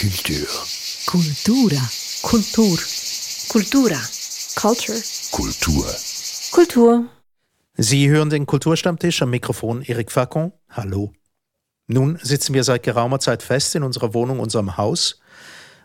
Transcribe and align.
Kultur. 0.00 0.46
Kultura. 1.06 1.90
Kultur. 2.22 2.78
Kultura. 3.48 4.00
Culture. 4.54 5.02
Kultur. 5.32 5.86
Kultur. 6.52 7.04
Sie 7.76 8.08
hören 8.08 8.30
den 8.30 8.46
Kulturstammtisch 8.46 9.22
am 9.22 9.30
Mikrofon 9.30 9.82
Eric 9.82 10.12
Facon. 10.12 10.52
Hallo. 10.70 11.12
Nun 11.88 12.16
sitzen 12.22 12.54
wir 12.54 12.62
seit 12.62 12.84
geraumer 12.84 13.18
Zeit 13.18 13.42
fest 13.42 13.74
in 13.74 13.82
unserer 13.82 14.14
Wohnung, 14.14 14.38
unserem 14.38 14.76
Haus. 14.76 15.20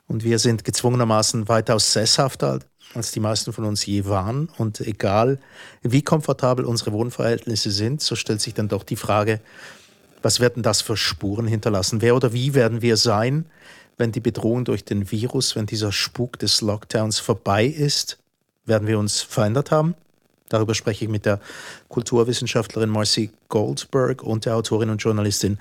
Und 0.06 0.24
wir 0.24 0.38
sind 0.38 0.64
gezwungenermaßen 0.64 1.50
weitaus 1.50 1.92
sesshafter, 1.92 2.60
als 2.94 3.14
die 3.14 3.20
meisten 3.20 3.52
von 3.52 3.66
uns 3.66 3.84
je 3.84 4.06
waren. 4.06 4.48
Und 4.60 4.80
egal, 4.82 5.40
wie 5.82 6.04
komfortabel 6.04 6.66
unsere 6.66 6.92
Wohnverhältnisse 6.92 7.72
sind, 7.72 8.00
so 8.04 8.16
stellt 8.16 8.42
sich 8.42 8.54
dann 8.54 8.68
doch 8.68 8.84
die 8.84 8.96
Frage, 8.96 9.42
was 10.22 10.40
werden 10.40 10.62
das 10.62 10.84
für 10.84 10.98
Spuren 10.98 11.48
hinterlassen? 11.48 12.02
Wer 12.02 12.16
oder 12.16 12.32
wie 12.32 12.54
werden 12.54 12.84
wir 12.84 12.96
sein, 12.96 13.46
wenn 13.98 14.12
die 14.12 14.20
Bedrohung 14.20 14.66
durch 14.66 14.86
den 14.86 15.12
Virus, 15.12 15.56
wenn 15.56 15.66
dieser 15.66 15.92
Spuk 15.92 16.40
des 16.40 16.62
Lockdowns 16.62 17.20
vorbei 17.20 17.66
ist? 17.66 18.20
Werden 18.66 18.88
wir 18.88 19.00
uns 19.00 19.22
verändert 19.22 19.72
haben? 19.72 19.96
Darüber 20.50 20.76
spreche 20.76 21.06
ich 21.06 21.12
mit 21.12 21.26
der 21.26 21.40
Kulturwissenschaftlerin 21.90 22.90
Marcy 22.90 23.32
Goldberg 23.50 24.24
und 24.24 24.46
der 24.46 24.56
Autorin 24.56 24.90
und 24.90 25.02
Journalistin 25.02 25.58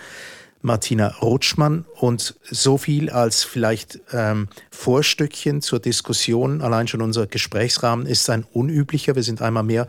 Martina 0.60 1.08
Rutschmann. 1.20 1.84
Und 1.98 2.36
so 2.42 2.78
viel 2.78 3.10
als 3.10 3.42
vielleicht 3.42 4.00
ähm, 4.12 4.48
Vorstückchen 4.70 5.60
zur 5.60 5.80
Diskussion. 5.80 6.62
Allein 6.62 6.88
schon 6.88 7.02
unser 7.02 7.26
Gesprächsrahmen 7.26 8.06
ist 8.06 8.30
ein 8.30 8.44
unüblicher. 8.52 9.16
Wir 9.16 9.22
sind 9.22 9.42
einmal 9.42 9.64
mehr 9.64 9.88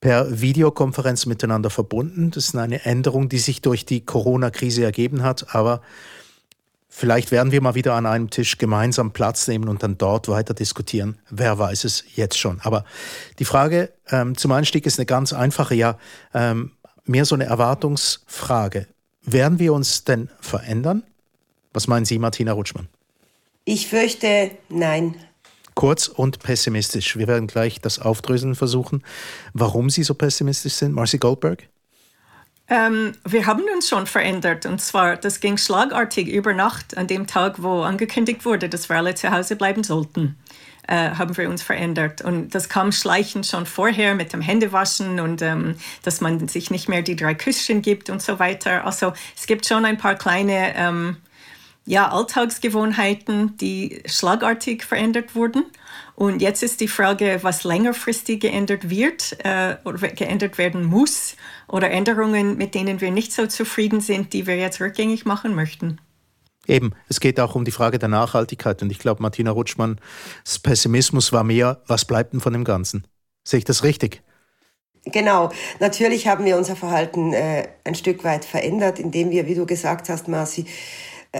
per 0.00 0.40
Videokonferenz 0.40 1.26
miteinander 1.26 1.70
verbunden. 1.70 2.30
Das 2.30 2.46
ist 2.46 2.56
eine 2.56 2.84
Änderung, 2.84 3.28
die 3.28 3.38
sich 3.38 3.62
durch 3.62 3.86
die 3.86 4.04
Corona-Krise 4.04 4.84
ergeben 4.84 5.22
hat. 5.22 5.54
Aber 5.54 5.80
vielleicht 6.94 7.32
werden 7.32 7.50
wir 7.50 7.60
mal 7.60 7.74
wieder 7.74 7.94
an 7.94 8.06
einem 8.06 8.30
Tisch 8.30 8.56
gemeinsam 8.56 9.12
Platz 9.12 9.48
nehmen 9.48 9.68
und 9.68 9.82
dann 9.82 9.98
dort 9.98 10.28
weiter 10.28 10.54
diskutieren. 10.54 11.18
Wer 11.28 11.58
weiß 11.58 11.82
es 11.84 12.04
jetzt 12.14 12.38
schon. 12.38 12.60
Aber 12.62 12.84
die 13.40 13.44
Frage 13.44 13.92
ähm, 14.10 14.36
zum 14.38 14.52
Einstieg 14.52 14.86
ist 14.86 14.98
eine 14.98 15.06
ganz 15.06 15.32
einfache, 15.32 15.74
ja, 15.74 15.98
ähm, 16.32 16.70
mehr 17.04 17.24
so 17.24 17.34
eine 17.34 17.44
Erwartungsfrage. 17.44 18.86
Werden 19.22 19.58
wir 19.58 19.72
uns 19.72 20.04
denn 20.04 20.30
verändern? 20.40 21.02
Was 21.72 21.88
meinen 21.88 22.04
Sie, 22.04 22.18
Martina 22.18 22.52
Rutschmann? 22.52 22.88
Ich 23.64 23.88
fürchte, 23.88 24.52
nein. 24.68 25.16
Kurz 25.74 26.06
und 26.06 26.38
pessimistisch. 26.38 27.16
Wir 27.16 27.26
werden 27.26 27.48
gleich 27.48 27.80
das 27.80 27.98
Aufdröseln 27.98 28.54
versuchen, 28.54 29.02
warum 29.52 29.90
Sie 29.90 30.04
so 30.04 30.14
pessimistisch 30.14 30.74
sind. 30.74 30.92
Marcy 30.92 31.18
Goldberg? 31.18 31.68
Ähm, 32.68 33.12
wir 33.24 33.46
haben 33.46 33.64
uns 33.74 33.88
schon 33.88 34.06
verändert 34.06 34.64
und 34.64 34.80
zwar, 34.80 35.16
das 35.16 35.40
ging 35.40 35.58
schlagartig 35.58 36.28
über 36.28 36.54
Nacht 36.54 36.96
an 36.96 37.06
dem 37.06 37.26
Tag, 37.26 37.62
wo 37.62 37.82
angekündigt 37.82 38.44
wurde, 38.46 38.70
dass 38.70 38.88
wir 38.88 38.96
alle 38.96 39.14
zu 39.14 39.30
Hause 39.30 39.56
bleiben 39.56 39.84
sollten. 39.84 40.36
Äh, 40.86 41.10
haben 41.12 41.34
wir 41.38 41.48
uns 41.48 41.62
verändert. 41.62 42.20
Und 42.20 42.54
das 42.54 42.68
kam 42.68 42.92
schleichend 42.92 43.46
schon 43.46 43.64
vorher 43.64 44.14
mit 44.14 44.34
dem 44.34 44.42
Händewaschen 44.42 45.18
und 45.18 45.40
ähm, 45.40 45.76
dass 46.02 46.20
man 46.20 46.46
sich 46.46 46.70
nicht 46.70 46.90
mehr 46.90 47.00
die 47.00 47.16
drei 47.16 47.32
Küsschen 47.32 47.80
gibt 47.80 48.10
und 48.10 48.20
so 48.20 48.38
weiter. 48.38 48.84
Also 48.84 49.14
es 49.34 49.46
gibt 49.46 49.64
schon 49.64 49.86
ein 49.86 49.96
paar 49.96 50.14
kleine 50.14 50.76
ähm, 50.76 51.16
ja, 51.86 52.10
Alltagsgewohnheiten, 52.10 53.56
die 53.56 54.02
schlagartig 54.04 54.84
verändert 54.84 55.34
wurden. 55.34 55.64
Und 56.16 56.40
jetzt 56.40 56.62
ist 56.62 56.80
die 56.80 56.88
Frage, 56.88 57.40
was 57.42 57.64
längerfristig 57.64 58.40
geändert 58.40 58.88
wird 58.88 59.36
äh, 59.44 59.76
oder 59.84 60.08
geändert 60.08 60.58
werden 60.58 60.84
muss 60.84 61.36
oder 61.66 61.90
Änderungen, 61.90 62.56
mit 62.56 62.74
denen 62.74 63.00
wir 63.00 63.10
nicht 63.10 63.32
so 63.32 63.46
zufrieden 63.46 64.00
sind, 64.00 64.32
die 64.32 64.46
wir 64.46 64.56
jetzt 64.56 64.80
rückgängig 64.80 65.24
machen 65.24 65.54
möchten. 65.54 66.00
Eben, 66.66 66.92
es 67.08 67.20
geht 67.20 67.40
auch 67.40 67.54
um 67.54 67.64
die 67.64 67.72
Frage 67.72 67.98
der 67.98 68.08
Nachhaltigkeit. 68.08 68.80
Und 68.82 68.90
ich 68.90 68.98
glaube, 68.98 69.22
Martina 69.22 69.50
Rutschmanns 69.50 69.98
Pessimismus 70.62 71.32
war 71.32 71.44
mehr, 71.44 71.82
was 71.86 72.04
bleibt 72.04 72.32
denn 72.32 72.40
von 72.40 72.52
dem 72.52 72.64
Ganzen? 72.64 73.06
Sehe 73.42 73.58
ich 73.58 73.64
das 73.64 73.84
richtig? 73.84 74.22
Genau. 75.06 75.50
Natürlich 75.80 76.26
haben 76.26 76.46
wir 76.46 76.56
unser 76.56 76.76
Verhalten 76.76 77.34
äh, 77.34 77.68
ein 77.84 77.94
Stück 77.94 78.24
weit 78.24 78.44
verändert, 78.44 78.98
indem 78.98 79.30
wir, 79.30 79.46
wie 79.46 79.54
du 79.54 79.66
gesagt 79.66 80.08
hast, 80.08 80.28
Marci, 80.28 80.64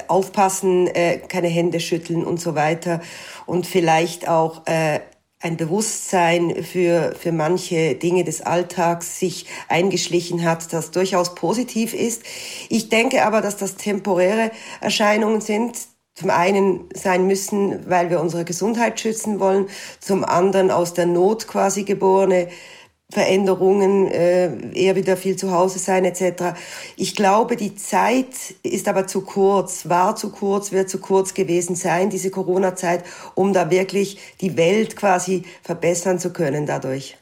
aufpassen, 0.09 0.87
äh, 0.89 1.19
keine 1.19 1.49
Hände 1.49 1.81
schütteln 1.81 2.25
und 2.25 2.41
so 2.41 2.55
weiter. 2.55 3.01
Und 3.47 3.67
vielleicht 3.67 4.29
auch 4.29 4.67
äh, 4.67 5.01
ein 5.41 5.57
Bewusstsein 5.59 6.65
für, 6.65 7.15
für 7.19 7.31
manche 7.31 7.95
Dinge 7.97 8.25
des 8.25 8.41
Alltags 8.41 9.19
sich 9.19 9.47
eingeschlichen 9.69 10.43
hat, 10.43 10.73
das 10.73 10.91
durchaus 10.91 11.35
positiv 11.35 11.93
ist. 11.93 12.23
Ich 12.71 12.89
denke 12.89 13.25
aber, 13.25 13.43
dass 13.43 13.59
das 13.59 13.77
temporäre 13.77 14.51
Erscheinungen 14.81 15.43
sind, 15.43 15.77
zum 16.15 16.31
einen 16.31 16.89
sein 16.95 17.27
müssen, 17.27 17.91
weil 17.91 18.09
wir 18.09 18.21
unsere 18.21 18.45
Gesundheit 18.45 19.01
schützen 19.01 19.41
wollen, 19.41 19.67
zum 20.01 20.25
anderen 20.25 20.71
aus 20.71 20.95
der 20.95 21.07
Not 21.07 21.47
quasi 21.47 21.83
geborene 21.83 22.49
Veränderungen, 23.13 24.09
äh, 24.09 24.73
eher 24.73 24.97
wieder 24.97 25.17
viel 25.17 25.37
zu 25.37 25.53
Hause 25.53 25.79
sein 25.79 26.05
etc. 26.05 26.57
Ich 26.97 27.15
glaube, 27.15 27.57
die 27.57 27.77
Zeit 27.77 28.29
ist 28.63 28.89
aber 28.89 29.07
zu 29.07 29.21
kurz, 29.21 29.89
war 29.89 30.17
zu 30.17 30.31
kurz, 30.31 30.73
wird 30.73 30.89
zu 30.89 30.99
kurz 30.99 31.35
gewesen 31.35 31.77
sein, 31.77 32.11
diese 32.11 32.31
Corona-Zeit, 32.31 33.05
um 33.35 33.53
da 33.53 33.71
wirklich 33.71 34.19
die 34.41 34.57
Welt 34.57 34.97
quasi 34.97 35.45
verbessern 35.63 36.19
zu 36.19 36.33
können 36.33 36.67
dadurch. 36.67 37.17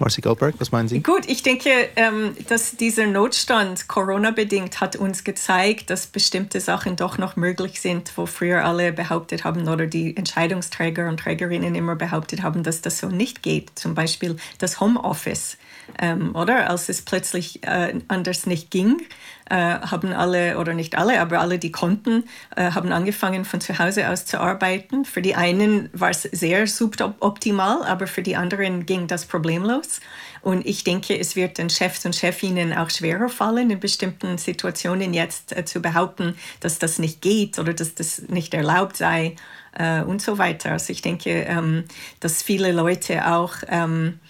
Marcy 0.00 0.22
Goldberg, 0.22 0.54
was 0.58 0.72
meinen 0.72 0.88
Sie? 0.88 1.00
Gut, 1.02 1.28
ich 1.28 1.42
denke, 1.42 1.70
ähm, 1.94 2.34
dass 2.48 2.76
dieser 2.76 3.06
Notstand 3.06 3.86
Corona-bedingt 3.86 4.80
hat 4.80 4.96
uns 4.96 5.24
gezeigt, 5.24 5.90
dass 5.90 6.06
bestimmte 6.06 6.60
Sachen 6.60 6.96
doch 6.96 7.18
noch 7.18 7.36
möglich 7.36 7.82
sind, 7.82 8.12
wo 8.16 8.24
früher 8.24 8.64
alle 8.64 8.92
behauptet 8.92 9.44
haben 9.44 9.68
oder 9.68 9.86
die 9.86 10.16
Entscheidungsträger 10.16 11.06
und 11.08 11.20
Trägerinnen 11.20 11.74
immer 11.74 11.96
behauptet 11.96 12.42
haben, 12.42 12.62
dass 12.62 12.80
das 12.80 12.98
so 12.98 13.08
nicht 13.08 13.42
geht. 13.42 13.72
Zum 13.74 13.94
Beispiel 13.94 14.36
das 14.58 14.80
Homeoffice, 14.80 15.58
ähm, 16.00 16.34
oder? 16.34 16.70
Als 16.70 16.88
es 16.88 17.02
plötzlich 17.02 17.62
äh, 17.64 18.00
anders 18.08 18.46
nicht 18.46 18.70
ging, 18.70 19.02
äh, 19.50 19.54
haben 19.54 20.12
alle, 20.12 20.58
oder 20.58 20.74
nicht 20.74 20.96
alle, 20.96 21.20
aber 21.20 21.40
alle, 21.40 21.58
die 21.58 21.72
konnten, 21.72 22.24
äh, 22.56 22.70
haben 22.70 22.92
angefangen 22.92 23.44
von 23.44 23.60
zu 23.60 23.78
Hause 23.78 24.08
aus 24.08 24.24
zu 24.24 24.40
arbeiten. 24.40 25.04
Für 25.04 25.22
die 25.22 25.34
einen 25.34 25.90
war 25.92 26.10
es 26.10 26.22
sehr 26.22 26.66
suboptimal, 26.66 27.82
aber 27.84 28.06
für 28.06 28.22
die 28.22 28.36
anderen 28.36 28.86
ging 28.86 29.06
das 29.06 29.26
problemlos. 29.26 30.00
Und 30.42 30.64
ich 30.64 30.84
denke, 30.84 31.18
es 31.18 31.36
wird 31.36 31.58
den 31.58 31.68
Chefs 31.68 32.06
und 32.06 32.16
Chefinnen 32.16 32.72
auch 32.72 32.90
schwerer 32.90 33.28
fallen, 33.28 33.70
in 33.70 33.80
bestimmten 33.80 34.38
Situationen 34.38 35.12
jetzt 35.12 35.56
äh, 35.56 35.64
zu 35.64 35.82
behaupten, 35.82 36.36
dass 36.60 36.78
das 36.78 36.98
nicht 36.98 37.20
geht 37.20 37.58
oder 37.58 37.74
dass 37.74 37.94
das 37.94 38.22
nicht 38.28 38.54
erlaubt 38.54 38.96
sei 38.96 39.36
äh, 39.76 40.02
und 40.02 40.22
so 40.22 40.38
weiter. 40.38 40.72
Also 40.72 40.92
ich 40.92 41.02
denke, 41.02 41.30
ähm, 41.30 41.84
dass 42.20 42.42
viele 42.42 42.72
Leute 42.72 43.26
auch 43.26 43.54
ähm, 43.68 44.20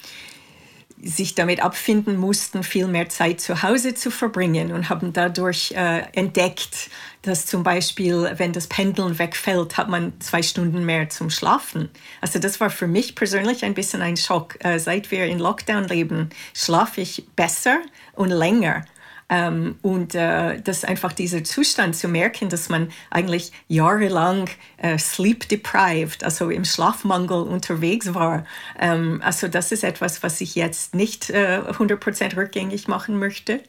sich 1.02 1.34
damit 1.34 1.60
abfinden 1.60 2.16
mussten, 2.16 2.62
viel 2.62 2.86
mehr 2.86 3.08
Zeit 3.08 3.40
zu 3.40 3.62
Hause 3.62 3.94
zu 3.94 4.10
verbringen 4.10 4.72
und 4.72 4.88
haben 4.88 5.12
dadurch 5.12 5.72
äh, 5.72 6.02
entdeckt, 6.12 6.90
dass 7.22 7.46
zum 7.46 7.62
Beispiel, 7.62 8.30
wenn 8.36 8.52
das 8.52 8.66
Pendeln 8.66 9.18
wegfällt, 9.18 9.76
hat 9.76 9.88
man 9.88 10.12
zwei 10.20 10.42
Stunden 10.42 10.84
mehr 10.84 11.08
zum 11.08 11.30
Schlafen. 11.30 11.90
Also 12.20 12.38
das 12.38 12.60
war 12.60 12.70
für 12.70 12.86
mich 12.86 13.14
persönlich 13.14 13.64
ein 13.64 13.74
bisschen 13.74 14.02
ein 14.02 14.16
Schock. 14.16 14.56
Äh, 14.64 14.78
seit 14.78 15.10
wir 15.10 15.26
in 15.26 15.38
Lockdown 15.38 15.84
leben, 15.88 16.30
schlafe 16.54 17.00
ich 17.00 17.26
besser 17.36 17.80
und 18.14 18.30
länger. 18.30 18.84
Ähm, 19.30 19.76
und 19.80 20.16
äh, 20.16 20.60
das 20.60 20.84
einfach 20.84 21.12
dieser 21.12 21.44
Zustand 21.44 21.94
zu 21.94 22.08
merken, 22.08 22.48
dass 22.48 22.68
man 22.68 22.90
eigentlich 23.10 23.52
jahrelang 23.68 24.50
äh, 24.76 24.98
sleep 24.98 25.48
deprived, 25.48 26.24
also 26.24 26.50
im 26.50 26.64
Schlafmangel 26.64 27.42
unterwegs 27.42 28.12
war. 28.12 28.44
Ähm, 28.78 29.22
also 29.24 29.46
das 29.46 29.70
ist 29.70 29.84
etwas, 29.84 30.24
was 30.24 30.40
ich 30.40 30.56
jetzt 30.56 30.96
nicht 30.96 31.30
äh, 31.30 31.60
100% 31.64 32.36
rückgängig 32.36 32.88
machen 32.88 33.20
möchte. 33.20 33.62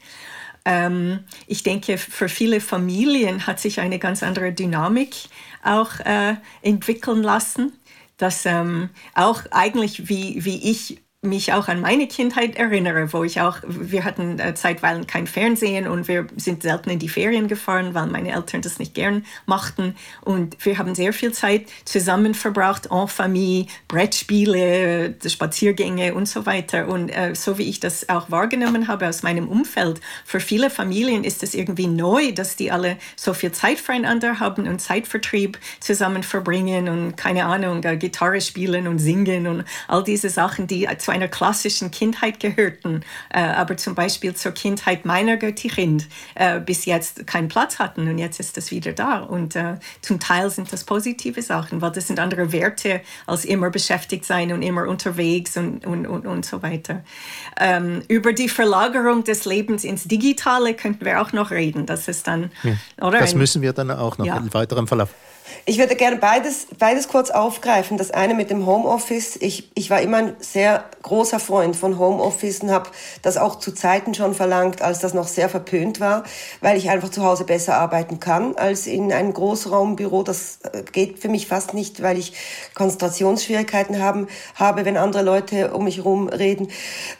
Ähm, 0.66 1.20
ich 1.46 1.62
denke, 1.62 2.00
für 2.00 2.28
viele 2.28 2.60
Familien 2.60 3.46
hat 3.46 3.60
sich 3.60 3.80
eine 3.80 4.00
ganz 4.00 4.24
andere 4.24 4.54
Dynamik 4.54 5.16
auch 5.64 6.00
äh, 6.00 6.36
entwickeln 6.64 7.22
lassen, 7.22 7.72
dass 8.18 8.48
ähm, 8.48 8.90
auch 9.14 9.44
eigentlich 9.52 10.10
wie, 10.10 10.44
wie 10.44 10.72
ich 10.72 11.02
mich 11.24 11.54
auch 11.54 11.68
an 11.68 11.82
meine 11.82 12.08
Kindheit 12.08 12.56
erinnere, 12.56 13.14
wo 13.14 13.24
ich 13.24 13.42
auch, 13.42 13.60
wir 13.68 14.06
hatten 14.06 14.40
äh, 14.40 14.56
zeitweilig 14.56 15.06
kein 15.06 15.28
Fernsehen 15.28 15.88
und 15.88 16.08
wir 16.08 16.26
sind 16.36 16.64
selten 16.64 16.90
in 16.90 16.98
die 16.98 17.10
Ferien 17.10 17.48
gefahren, 17.48 17.94
weil 17.94 18.08
meine 18.08 18.32
Eltern 18.32 18.64
das 18.64 18.80
nicht 18.80 18.96
gern 18.96 19.24
machten. 19.46 19.96
Und 20.22 20.58
wir 20.66 20.80
haben 20.80 20.96
sehr 20.96 21.14
viel 21.14 21.32
Zeit 21.32 21.68
zusammen 21.86 22.34
verbracht, 22.34 22.88
en 22.90 23.08
famille, 23.08 23.68
Brettspiele, 23.88 25.14
Spaziergänge 25.24 26.16
und 26.16 26.28
so 26.28 26.48
weiter. 26.48 26.88
Und 26.88 27.10
äh, 27.10 27.36
so 27.36 27.60
wie 27.60 27.70
ich 27.70 27.80
das 27.80 28.10
auch 28.10 28.32
wahrgenommen 28.32 28.88
habe 28.88 29.08
aus 29.08 29.22
meinem 29.22 29.48
Umfeld, 29.48 30.02
für 30.26 30.40
viele 30.40 30.72
Familien 30.72 31.24
ist 31.24 31.44
es 31.44 31.54
irgendwie 31.54 31.86
neu, 31.86 32.32
dass 32.32 32.56
die 32.56 32.72
alle 32.72 32.98
so 33.16 33.36
viel 33.36 33.52
Zeit 33.52 33.80
füreinander 33.80 34.40
haben 34.40 34.68
und 34.68 34.82
Zeitvertrieb 34.82 35.60
zusammen 35.82 36.24
verbringen 36.24 36.90
und 36.90 37.16
keine 37.16 37.46
Ahnung, 37.46 37.82
Gitarre 37.82 38.42
spielen 38.42 38.88
und 38.88 38.98
singen 38.98 39.46
und 39.46 39.66
all 39.88 40.04
diese 40.04 40.32
Sachen, 40.32 40.66
die 40.66 40.88
zwar 40.98 41.11
zu 41.12 41.16
einer 41.16 41.28
klassischen 41.28 41.92
Kindheit 41.92 42.40
gehörten, 42.40 43.02
äh, 43.34 43.42
aber 43.42 43.76
zum 43.76 43.96
Beispiel 43.96 44.34
zur 44.34 44.54
Kindheit 44.54 45.06
meiner 45.06 45.36
Göttin 45.36 46.04
äh, 46.36 46.62
bis 46.62 46.86
jetzt 46.86 47.28
keinen 47.28 47.50
Platz 47.50 47.80
hatten 47.80 48.08
und 48.08 48.18
jetzt 48.18 48.40
ist 48.40 48.56
das 48.56 48.72
wieder 48.72 48.94
da. 48.94 49.20
Und 49.20 49.58
äh, 49.58 49.76
zum 50.02 50.22
Teil 50.22 50.50
sind 50.50 50.72
das 50.72 50.86
positive 50.86 51.42
Sachen, 51.42 51.82
weil 51.82 51.92
das 51.92 52.08
sind 52.08 52.20
andere 52.20 52.54
Werte 52.54 53.02
als 53.28 53.44
immer 53.44 53.70
beschäftigt 53.72 54.24
sein 54.24 54.54
und 54.54 54.62
immer 54.62 54.88
unterwegs 54.88 55.58
und, 55.58 55.86
und, 55.86 56.08
und, 56.08 56.26
und 56.26 56.46
so 56.46 56.64
weiter. 56.64 57.04
Ähm, 57.60 58.04
über 58.08 58.32
die 58.32 58.48
Verlagerung 58.48 59.26
des 59.26 59.44
Lebens 59.44 59.84
ins 59.84 60.06
Digitale 60.06 60.76
könnten 60.76 61.04
wir 61.04 61.22
auch 61.22 61.34
noch 61.34 61.52
reden. 61.52 61.86
Das 61.86 62.08
ist 62.08 62.28
dann, 62.28 62.52
ja, 62.64 62.74
oder? 63.06 63.20
Das 63.20 63.36
müssen 63.36 63.62
wir 63.62 63.74
dann 63.74 63.92
auch 63.92 64.18
noch 64.18 64.26
ja. 64.26 64.38
in 64.38 64.54
weiterem 64.54 64.88
Verlauf. 64.88 65.10
Ich 65.66 65.78
würde 65.78 65.96
gerne 65.96 66.18
beides, 66.18 66.68
beides 66.78 67.08
kurz 67.08 67.30
aufgreifen. 67.30 67.98
Das 67.98 68.12
eine 68.12 68.34
mit 68.34 68.50
dem 68.50 68.66
Homeoffice. 68.66 69.38
Ich, 69.38 69.72
ich 69.76 69.90
war 69.90 70.02
immer 70.02 70.18
ein 70.18 70.36
sehr 70.40 70.86
großer 71.04 71.40
Freund 71.40 71.76
von 71.76 72.00
Homeoffice 72.00 72.62
und 72.62 72.72
habe 72.72 72.90
das 73.22 73.38
auch 73.38 73.60
zu 73.60 73.72
Zeiten 73.72 74.14
schon 74.14 74.34
verlangt, 74.34 74.82
als 74.82 75.00
das 75.00 75.14
noch 75.14 75.28
sehr 75.28 75.50
verpönt 75.50 76.00
war, 76.00 76.24
weil 76.62 76.78
ich 76.78 76.90
einfach 76.90 77.10
zu 77.10 77.24
Hause 77.24 77.44
besser 77.44 77.78
arbeiten 77.78 78.20
kann 78.20 78.56
als 78.56 78.88
in 78.88 79.14
einem 79.14 79.34
Großraumbüro. 79.34 80.24
Das 80.24 80.60
äh, 80.74 80.84
geht 80.92 81.20
für 81.20 81.30
mich 81.30 81.48
fast 81.48 81.74
nicht, 81.74 82.02
weil 82.02 82.18
ich 82.18 82.34
Konzentrationsschwierigkeiten 82.74 84.02
haben, 84.02 84.28
habe, 84.56 84.86
wenn 84.86 84.98
andere 84.98 85.24
Leute 85.24 85.74
um 85.74 85.84
mich 85.84 85.98
herum 85.98 86.28
reden. 86.28 86.70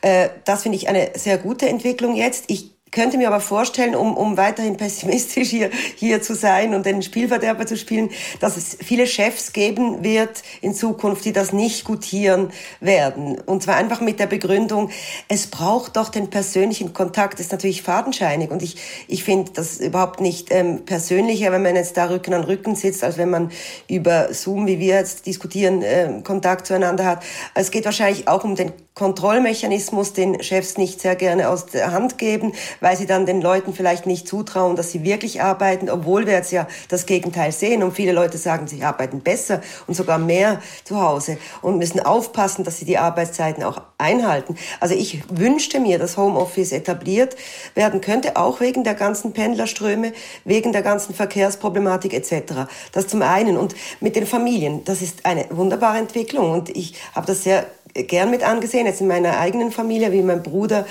Äh, 0.02 0.30
das 0.46 0.64
finde 0.64 0.78
ich 0.78 0.90
eine 0.90 1.12
sehr 1.16 1.38
gute 1.38 1.70
Entwicklung 1.70 2.16
jetzt. 2.16 2.46
Ich 2.48 2.81
könnte 2.92 3.18
mir 3.18 3.28
aber 3.28 3.40
vorstellen, 3.40 3.96
um, 3.96 4.16
um 4.18 4.36
weiterhin 4.36 4.76
pessimistisch 4.78 5.50
hier, 5.50 5.70
hier 5.96 6.22
zu 6.22 6.36
sein 6.36 6.76
und 6.76 6.86
den 6.86 7.02
Spielverderber 7.02 7.66
zu 7.66 7.78
spielen, 7.78 8.10
dass 8.40 8.58
es 8.58 8.78
viele 8.84 9.08
Chefs 9.08 9.54
geben 9.54 10.04
wird 10.04 10.44
in 10.62 10.74
Zukunft, 10.74 11.24
die 11.24 11.32
das 11.32 11.54
nicht 11.54 11.86
gutieren 11.86 12.52
werden. 12.82 13.40
Und 13.40 13.64
zwar 13.64 13.76
einfach 13.76 14.02
mit 14.02 14.20
der 14.20 14.28
Begründung, 14.28 14.90
es 15.30 15.48
braucht 15.48 15.96
doch 15.96 16.10
den 16.10 16.30
persönlichen 16.30 16.94
Kontakt. 16.94 17.36
Das 17.36 17.48
ist 17.48 17.52
natürlich 17.52 17.82
fadenscheinig 17.82 18.52
und 18.52 18.62
ich, 18.62 18.76
ich 19.08 19.24
finde 19.24 19.52
das 19.54 19.80
überhaupt 19.80 20.20
nicht 20.20 20.52
ähm, 20.52 20.84
persönlicher, 20.86 21.52
wenn 21.52 21.64
man 21.64 21.76
jetzt 21.76 21.96
da 21.96 22.06
Rücken 22.10 22.34
an 22.34 22.44
Rücken 22.44 22.76
sitzt, 22.76 23.04
als 23.04 23.18
wenn 23.18 23.30
man 23.30 23.52
über 23.88 24.34
Zoom, 24.34 24.68
wie 24.68 24.80
wir 24.80 24.96
jetzt 24.96 25.26
diskutieren, 25.26 25.82
äh, 25.82 26.22
Kontakt 26.24 26.68
zueinander 26.68 27.06
hat. 27.06 27.24
Es 27.56 27.72
geht 27.72 27.86
wahrscheinlich 27.86 28.28
auch 28.28 28.44
um 28.44 28.56
den 28.56 28.74
Kontrollmechanismus, 28.94 30.12
den 30.12 30.44
Chefs 30.44 30.78
nicht 30.78 31.00
sehr 31.00 31.16
gerne 31.16 31.48
aus 31.48 31.66
der 31.66 31.94
Hand 31.94 32.18
geben, 32.18 32.52
weil 32.82 32.98
sie 32.98 33.06
dann 33.06 33.26
den 33.26 33.42
Leuten 33.42 33.74
vielleicht 33.74 34.06
nicht 34.06 34.28
zutrauen, 34.28 34.76
dass 34.76 34.92
sie 34.92 35.06
wirklich 35.06 35.42
arbeiten, 35.42 35.90
obwohl 35.90 36.26
wir 36.26 36.34
jetzt 36.34 36.52
ja 36.52 36.68
das 36.90 37.06
Gegenteil 37.06 37.54
sehen. 37.54 37.84
Und 37.84 37.94
viele 37.94 38.12
Leute 38.12 38.38
sagen, 38.38 38.68
sie 38.68 38.84
arbeiten 38.84 39.22
besser 39.22 39.62
und 39.88 39.94
sogar 39.94 40.18
mehr 40.18 40.62
zu 40.84 41.02
Hause 41.02 41.38
und 41.62 41.78
müssen 41.78 42.02
aufpassen, 42.02 42.66
dass 42.66 42.80
sie 42.80 42.86
die 42.86 42.98
Arbeitszeiten 42.98 43.64
auch 43.64 43.82
einhalten. 43.98 44.58
Also 44.82 44.94
ich 44.94 45.24
wünschte 45.30 45.80
mir, 45.80 45.98
dass 45.98 46.18
Homeoffice 46.18 46.74
etabliert 46.74 47.38
werden 47.76 48.02
könnte, 48.02 48.36
auch 48.36 48.60
wegen 48.60 48.84
der 48.84 48.96
ganzen 48.96 49.32
Pendlerströme, 49.32 50.12
wegen 50.44 50.74
der 50.74 50.82
ganzen 50.82 51.16
Verkehrsproblematik 51.16 52.14
etc. 52.14 52.68
Das 52.92 53.08
zum 53.08 53.22
einen. 53.22 53.56
Und 53.56 53.74
mit 54.02 54.18
den 54.18 54.28
Familien, 54.28 54.84
das 54.84 55.02
ist 55.02 55.26
eine 55.26 55.46
wunderbare 55.50 55.98
Entwicklung. 55.98 56.52
Und 56.52 56.70
ich 56.76 56.96
habe 57.16 57.28
das 57.28 57.44
sehr 57.44 57.66
gern 57.94 58.32
mit 58.32 58.44
angesehen, 58.44 58.86
jetzt 58.86 59.02
in 59.02 59.08
meiner 59.08 59.40
eigenen 59.40 59.72
Familie, 59.72 60.12
wie 60.12 60.22
mein 60.22 60.44
Bruder 60.44 60.86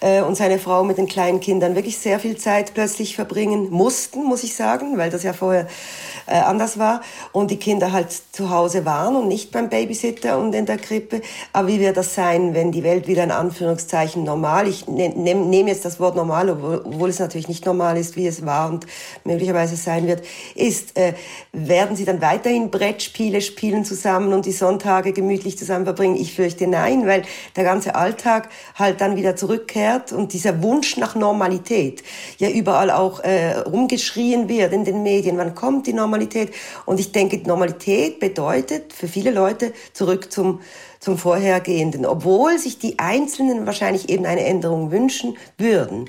äh, 0.00 0.22
und 0.22 0.36
seine 0.36 0.58
Frau 0.58 0.84
mit 0.84 0.98
den 0.98 1.06
kleinen 1.06 1.40
Kindern 1.40 1.74
wirklich 1.74 1.98
sehr 1.98 2.18
viel 2.18 2.36
Zeit 2.36 2.74
plötzlich 2.74 3.16
verbringen 3.16 3.70
mussten, 3.70 4.24
muss 4.24 4.44
ich 4.44 4.54
sagen, 4.54 4.98
weil 4.98 5.10
das 5.10 5.22
ja 5.22 5.32
vorher 5.32 5.66
äh, 6.26 6.36
anders 6.36 6.78
war 6.78 7.00
und 7.32 7.50
die 7.50 7.58
Kinder 7.58 7.92
halt 7.92 8.08
zu 8.32 8.50
Hause 8.50 8.84
waren 8.84 9.16
und 9.16 9.28
nicht 9.28 9.52
beim 9.52 9.68
Babysitter 9.68 10.38
und 10.38 10.54
in 10.54 10.66
der 10.66 10.78
Krippe. 10.78 11.20
Aber 11.52 11.68
wie 11.68 11.80
wird 11.80 11.96
das 11.96 12.14
sein, 12.14 12.54
wenn 12.54 12.72
die 12.72 12.82
Welt 12.82 13.06
wieder 13.06 13.24
in 13.24 13.30
Anführungszeichen 13.30 14.24
normal, 14.24 14.68
ich 14.68 14.86
nehme 14.86 15.44
nehm, 15.44 15.66
jetzt 15.66 15.84
das 15.84 16.00
Wort 16.00 16.16
normal, 16.16 16.50
obwohl, 16.50 16.82
obwohl, 16.84 17.10
es 17.10 17.18
natürlich 17.18 17.48
nicht 17.48 17.66
normal 17.66 17.96
ist, 17.96 18.16
wie 18.16 18.26
es 18.26 18.44
war 18.46 18.68
und 18.70 18.86
möglicherweise 19.24 19.76
sein 19.76 20.06
wird, 20.06 20.24
ist, 20.54 20.96
äh, 20.96 21.14
werden 21.52 21.96
sie 21.96 22.04
dann 22.04 22.20
weiterhin 22.20 22.70
Brettspiele 22.70 23.40
spielen 23.40 23.84
zusammen 23.84 24.32
und 24.32 24.46
die 24.46 24.52
Sonntage 24.52 25.12
gemütlich 25.12 25.58
zusammen 25.58 25.84
verbringen? 25.84 26.16
Ich 26.16 26.32
fürchte 26.44 26.66
nein, 26.66 27.06
weil 27.06 27.22
der 27.56 27.64
ganze 27.64 27.94
Alltag 27.94 28.48
halt 28.76 29.00
dann 29.00 29.16
wieder 29.16 29.36
zurückkehrt 29.36 30.12
und 30.12 30.32
dieser 30.32 30.62
Wunsch 30.62 30.96
nach 30.96 31.14
Normalität 31.14 32.02
ja 32.38 32.48
überall 32.48 32.90
auch 32.90 33.20
äh, 33.20 33.58
rumgeschrien 33.58 34.48
wird 34.48 34.72
in 34.72 34.84
den 34.84 35.02
Medien. 35.02 35.38
Wann 35.38 35.54
kommt 35.54 35.86
die 35.86 35.92
Normalität? 35.92 36.34
Normalität. 36.34 36.54
Und 36.86 37.00
ich 37.00 37.12
denke, 37.12 37.38
Normalität 37.46 38.20
bedeutet 38.20 38.92
für 38.92 39.08
viele 39.08 39.30
Leute 39.30 39.72
zurück 39.92 40.32
zum, 40.32 40.60
zum 41.00 41.18
Vorhergehenden, 41.18 42.06
obwohl 42.06 42.58
sich 42.58 42.78
die 42.78 42.98
Einzelnen 42.98 43.66
wahrscheinlich 43.66 44.08
eben 44.08 44.26
eine 44.26 44.44
Änderung 44.44 44.90
wünschen 44.90 45.36
würden. 45.58 46.08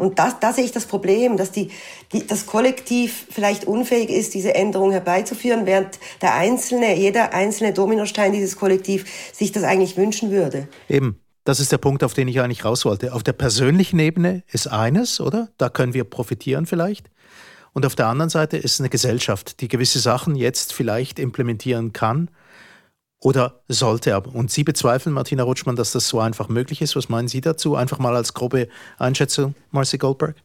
Und 0.00 0.18
das, 0.18 0.40
da 0.40 0.52
sehe 0.52 0.64
ich 0.64 0.72
das 0.72 0.86
Problem, 0.86 1.36
dass 1.36 1.52
die, 1.52 1.70
die, 2.12 2.26
das 2.26 2.46
Kollektiv 2.46 3.26
vielleicht 3.30 3.64
unfähig 3.64 4.10
ist, 4.10 4.34
diese 4.34 4.54
Änderung 4.54 4.90
herbeizuführen, 4.90 5.66
während 5.66 5.98
der 6.22 6.34
Einzelne, 6.34 6.96
jeder 6.96 7.32
einzelne 7.32 7.72
Dominostein 7.72 8.32
dieses 8.32 8.56
Kollektiv 8.56 9.04
sich 9.32 9.52
das 9.52 9.62
eigentlich 9.62 9.96
wünschen 9.96 10.30
würde. 10.30 10.68
Eben. 10.88 11.20
Das 11.44 11.58
ist 11.58 11.72
der 11.72 11.78
Punkt, 11.78 12.04
auf 12.04 12.12
den 12.12 12.28
ich 12.28 12.38
eigentlich 12.40 12.66
raus 12.66 12.84
wollte. 12.84 13.14
Auf 13.14 13.22
der 13.22 13.32
persönlichen 13.32 13.98
Ebene 13.98 14.42
ist 14.52 14.66
eines, 14.66 15.20
oder? 15.20 15.48
Da 15.56 15.70
können 15.70 15.94
wir 15.94 16.04
profitieren 16.04 16.66
vielleicht. 16.66 17.10
Und 17.72 17.86
auf 17.86 17.96
der 17.96 18.08
anderen 18.08 18.28
Seite 18.28 18.58
ist 18.58 18.78
eine 18.78 18.90
Gesellschaft, 18.90 19.60
die 19.60 19.68
gewisse 19.68 20.00
Sachen 20.00 20.36
jetzt 20.36 20.74
vielleicht 20.74 21.18
implementieren 21.18 21.94
kann 21.94 22.30
oder 23.20 23.60
sollte. 23.68 24.18
Und 24.20 24.50
Sie 24.50 24.64
bezweifeln, 24.64 25.14
Martina 25.14 25.42
Rutschmann, 25.42 25.76
dass 25.76 25.92
das 25.92 26.08
so 26.08 26.20
einfach 26.20 26.48
möglich 26.48 26.80
ist. 26.80 26.96
Was 26.96 27.08
meinen 27.08 27.28
Sie 27.28 27.40
dazu? 27.40 27.76
Einfach 27.76 27.98
mal 27.98 28.16
als 28.16 28.34
grobe 28.34 28.68
Einschätzung, 28.98 29.54
Marcy 29.70 29.98
Goldberg? 29.98 30.36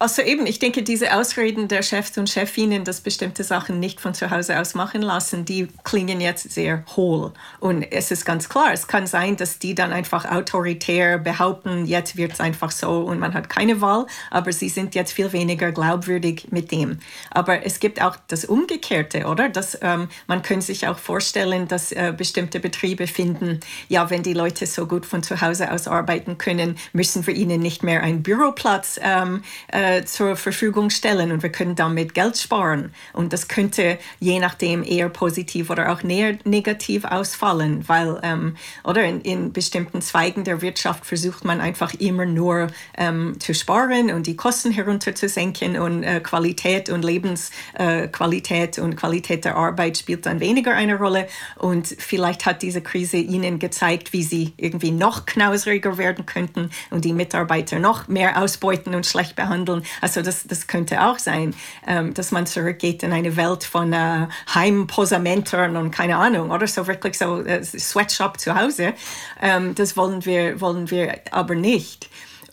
Also 0.00 0.22
eben, 0.22 0.46
ich 0.46 0.60
denke, 0.60 0.84
diese 0.84 1.12
Ausreden 1.12 1.66
der 1.66 1.82
Chefs 1.82 2.16
und 2.18 2.30
Chefinnen, 2.30 2.84
dass 2.84 3.00
bestimmte 3.00 3.42
Sachen 3.42 3.80
nicht 3.80 4.00
von 4.00 4.14
zu 4.14 4.30
Hause 4.30 4.60
aus 4.60 4.74
machen 4.74 5.02
lassen, 5.02 5.44
die 5.44 5.66
klingen 5.82 6.20
jetzt 6.20 6.52
sehr 6.52 6.84
hohl. 6.94 7.32
Und 7.58 7.82
es 7.82 8.12
ist 8.12 8.24
ganz 8.24 8.48
klar, 8.48 8.72
es 8.72 8.86
kann 8.86 9.08
sein, 9.08 9.36
dass 9.36 9.58
die 9.58 9.74
dann 9.74 9.92
einfach 9.92 10.24
autoritär 10.24 11.18
behaupten, 11.18 11.84
jetzt 11.84 12.16
wird 12.16 12.34
es 12.34 12.38
einfach 12.38 12.70
so 12.70 13.00
und 13.00 13.18
man 13.18 13.34
hat 13.34 13.48
keine 13.48 13.80
Wahl, 13.80 14.06
aber 14.30 14.52
sie 14.52 14.68
sind 14.68 14.94
jetzt 14.94 15.12
viel 15.12 15.32
weniger 15.32 15.72
glaubwürdig 15.72 16.46
mit 16.52 16.70
dem. 16.70 17.00
Aber 17.32 17.66
es 17.66 17.80
gibt 17.80 18.00
auch 18.00 18.14
das 18.28 18.44
Umgekehrte, 18.44 19.26
oder? 19.26 19.48
Dass, 19.48 19.78
ähm, 19.82 20.08
man 20.28 20.42
könnte 20.42 20.66
sich 20.66 20.86
auch 20.86 20.98
vorstellen, 20.98 21.66
dass 21.66 21.90
äh, 21.90 22.14
bestimmte 22.16 22.60
Betriebe 22.60 23.08
finden, 23.08 23.58
ja, 23.88 24.10
wenn 24.10 24.22
die 24.22 24.34
Leute 24.34 24.64
so 24.66 24.86
gut 24.86 25.06
von 25.06 25.24
zu 25.24 25.40
Hause 25.40 25.72
aus 25.72 25.88
arbeiten 25.88 26.38
können, 26.38 26.78
müssen 26.92 27.26
wir 27.26 27.34
ihnen 27.34 27.60
nicht 27.60 27.82
mehr 27.82 28.04
einen 28.04 28.22
Büroplatz 28.22 29.00
ähm, 29.02 29.42
äh, 29.72 29.87
äh, 29.88 30.04
zur 30.04 30.36
Verfügung 30.36 30.90
stellen 30.90 31.32
und 31.32 31.42
wir 31.42 31.50
können 31.50 31.74
damit 31.74 32.14
Geld 32.14 32.36
sparen. 32.36 32.92
Und 33.12 33.32
das 33.32 33.48
könnte 33.48 33.98
je 34.20 34.38
nachdem 34.38 34.82
eher 34.82 35.08
positiv 35.08 35.70
oder 35.70 35.92
auch 35.92 36.02
negativ 36.02 37.04
ausfallen, 37.04 37.88
weil 37.88 38.20
ähm, 38.22 38.56
oder 38.84 39.04
in, 39.04 39.20
in, 39.22 39.52
bestimmten 39.52 40.02
Zweigen 40.02 40.44
der 40.44 40.60
Wirtschaft 40.60 41.06
versucht 41.06 41.44
man 41.44 41.60
einfach 41.60 41.94
immer 41.94 42.26
nur 42.26 42.68
ähm, 42.96 43.36
zu 43.40 43.54
sparen 43.54 44.10
und 44.10 44.26
die 44.26 44.36
Kosten 44.36 44.72
herunterzusenken 44.72 45.78
und 45.78 46.02
äh, 46.02 46.20
Qualität 46.20 46.90
und 46.90 47.04
Lebensqualität 47.04 48.78
äh, 48.78 48.80
und 48.80 48.96
Qualität 48.96 49.44
der 49.44 49.56
Arbeit 49.56 49.96
spielt 49.98 50.26
dann 50.26 50.40
weniger 50.40 50.74
eine 50.74 50.98
Rolle. 50.98 51.28
Und 51.56 51.86
vielleicht 51.86 52.46
hat 52.46 52.62
diese 52.62 52.82
Krise 52.82 53.16
ihnen 53.16 53.58
gezeigt, 53.58 54.12
wie 54.12 54.22
sie 54.22 54.52
irgendwie 54.56 54.90
noch 54.90 55.24
knausriger 55.26 55.96
werden 55.98 56.26
könnten 56.26 56.70
und 56.90 57.04
die 57.04 57.12
Mitarbeiter 57.12 57.78
noch 57.78 58.08
mehr 58.08 58.42
ausbeuten 58.42 58.94
und 58.94 59.06
schlecht 59.06 59.34
behandeln 59.36 59.77
Handeln. 59.78 59.84
Also 60.00 60.22
das, 60.22 60.46
das 60.46 60.66
könnte 60.66 61.04
auch 61.04 61.18
sein, 61.18 61.54
ähm, 61.86 62.14
dass 62.14 62.30
man 62.30 62.46
zurückgeht 62.46 63.02
in 63.02 63.12
eine 63.12 63.36
Welt 63.36 63.64
von 63.64 63.92
äh, 63.92 64.26
Heimposamentern 64.54 65.76
und 65.76 65.90
keine 65.90 66.16
Ahnung, 66.16 66.50
oder 66.50 66.66
so 66.66 66.86
wirklich 66.86 67.18
so 67.18 67.42
äh, 67.42 67.62
Sweatshop 67.62 68.38
zu 68.38 68.54
Hause. 68.54 68.94
Ähm, 69.40 69.74
das 69.74 69.96
wollen 69.96 70.24
wir, 70.24 70.60
wollen 70.60 70.90
wir 70.90 71.20
aber 71.30 71.54
nicht. 71.54 72.08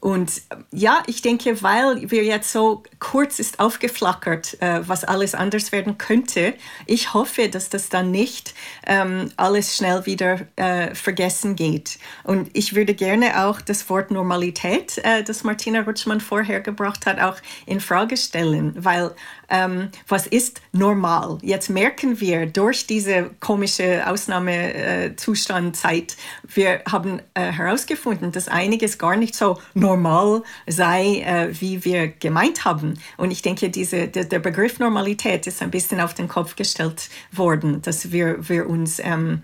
Und 0.05 0.43
ja, 0.71 1.01
ich 1.07 1.23
denke, 1.23 1.63
weil 1.63 2.11
wir 2.11 2.23
jetzt 2.23 2.51
so 2.51 2.83
kurz 2.99 3.39
ist 3.39 3.59
aufgeflackert, 3.59 4.61
äh, 4.61 4.87
was 4.87 5.03
alles 5.03 5.33
anders 5.33 5.71
werden 5.71 5.97
könnte, 5.97 6.53
ich 6.85 7.15
hoffe, 7.15 7.49
dass 7.49 7.69
das 7.69 7.89
dann 7.89 8.11
nicht 8.11 8.53
ähm, 8.85 9.31
alles 9.35 9.75
schnell 9.75 10.05
wieder 10.05 10.41
äh, 10.57 10.93
vergessen 10.93 11.55
geht. 11.55 11.97
Und 12.23 12.51
ich 12.53 12.75
würde 12.75 12.93
gerne 12.93 13.47
auch 13.47 13.61
das 13.61 13.89
Wort 13.89 14.11
Normalität, 14.11 14.99
äh, 14.99 15.23
das 15.23 15.43
Martina 15.43 15.81
Rutschmann 15.81 16.21
vorher 16.21 16.61
gebracht 16.61 17.07
hat, 17.07 17.19
auch 17.19 17.37
in 17.65 17.79
Frage 17.79 18.15
stellen, 18.15 18.75
weil 18.77 19.15
ähm, 19.49 19.89
was 20.07 20.27
ist 20.27 20.61
normal? 20.71 21.37
Jetzt 21.41 21.69
merken 21.69 22.19
wir 22.19 22.45
durch 22.45 22.87
diese 22.87 23.31
komische 23.39 24.07
Ausnahmezustandzeit, 24.07 26.15
wir 26.53 26.81
haben 26.89 27.21
äh, 27.33 27.51
herausgefunden, 27.51 28.31
dass 28.31 28.47
einiges 28.47 28.97
gar 28.97 29.15
nicht 29.15 29.35
so 29.35 29.59
normal 29.73 30.43
sei, 30.67 31.21
äh, 31.21 31.49
wie 31.59 31.85
wir 31.85 32.07
gemeint 32.07 32.65
haben. 32.65 32.99
Und 33.17 33.31
ich 33.31 33.41
denke, 33.41 33.69
diese, 33.69 34.07
der, 34.07 34.25
der, 34.25 34.39
Begriff 34.39 34.79
Normalität 34.79 35.47
ist 35.47 35.61
ein 35.61 35.71
bisschen 35.71 35.99
auf 35.99 36.13
den 36.13 36.27
Kopf 36.27 36.55
gestellt 36.55 37.09
worden, 37.31 37.81
dass 37.81 38.11
wir, 38.11 38.47
wir 38.47 38.69
uns 38.69 38.99
ähm, 38.99 39.43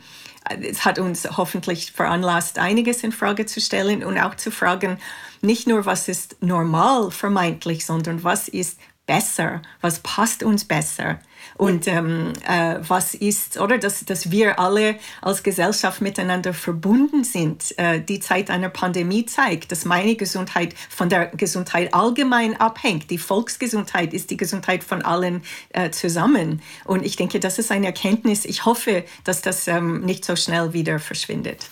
es 0.61 0.85
hat 0.85 0.99
uns 0.99 1.37
hoffentlich 1.37 1.91
veranlasst, 1.91 2.57
einiges 2.57 3.03
in 3.03 3.11
Frage 3.11 3.45
zu 3.45 3.61
stellen 3.61 4.03
und 4.03 4.17
auch 4.17 4.35
zu 4.35 4.51
fragen, 4.51 4.97
nicht 5.41 5.67
nur, 5.67 5.85
was 5.85 6.07
ist 6.07 6.37
normal 6.41 7.11
vermeintlich, 7.11 7.85
sondern 7.85 8.23
was 8.23 8.47
ist 8.47 8.79
besser, 9.05 9.61
was 9.81 9.99
passt 9.99 10.43
uns 10.43 10.65
besser 10.65 11.19
und 11.57 11.87
ähm, 11.87 12.33
äh, 12.47 12.77
was 12.87 13.13
ist, 13.13 13.59
oder 13.59 13.77
dass, 13.77 14.05
dass 14.05 14.31
wir 14.31 14.59
alle 14.59 14.95
als 15.21 15.43
Gesellschaft 15.43 16.01
miteinander 16.01 16.53
verbunden 16.53 17.23
sind. 17.23 17.77
Äh, 17.77 18.01
die 18.01 18.19
Zeit 18.19 18.49
einer 18.49 18.69
Pandemie 18.69 19.25
zeigt, 19.25 19.71
dass 19.71 19.85
meine 19.85 20.15
Gesundheit 20.15 20.75
von 20.89 21.09
der 21.09 21.27
Gesundheit 21.27 21.93
allgemein 21.93 22.59
abhängt. 22.59 23.09
Die 23.09 23.17
Volksgesundheit 23.17 24.13
ist 24.13 24.29
die 24.29 24.37
Gesundheit 24.37 24.83
von 24.83 25.01
allen 25.01 25.43
äh, 25.69 25.89
zusammen. 25.89 26.61
Und 26.85 27.05
ich 27.05 27.15
denke, 27.15 27.39
das 27.39 27.59
ist 27.59 27.71
eine 27.71 27.87
Erkenntnis. 27.87 28.45
Ich 28.45 28.65
hoffe, 28.65 29.03
dass 29.23 29.41
das 29.41 29.67
ähm, 29.67 30.01
nicht 30.01 30.23
so 30.23 30.35
schnell 30.35 30.73
wieder 30.73 30.99
verschwindet. 30.99 31.69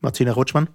Martina 0.00 0.32
Rutschmann? 0.32 0.68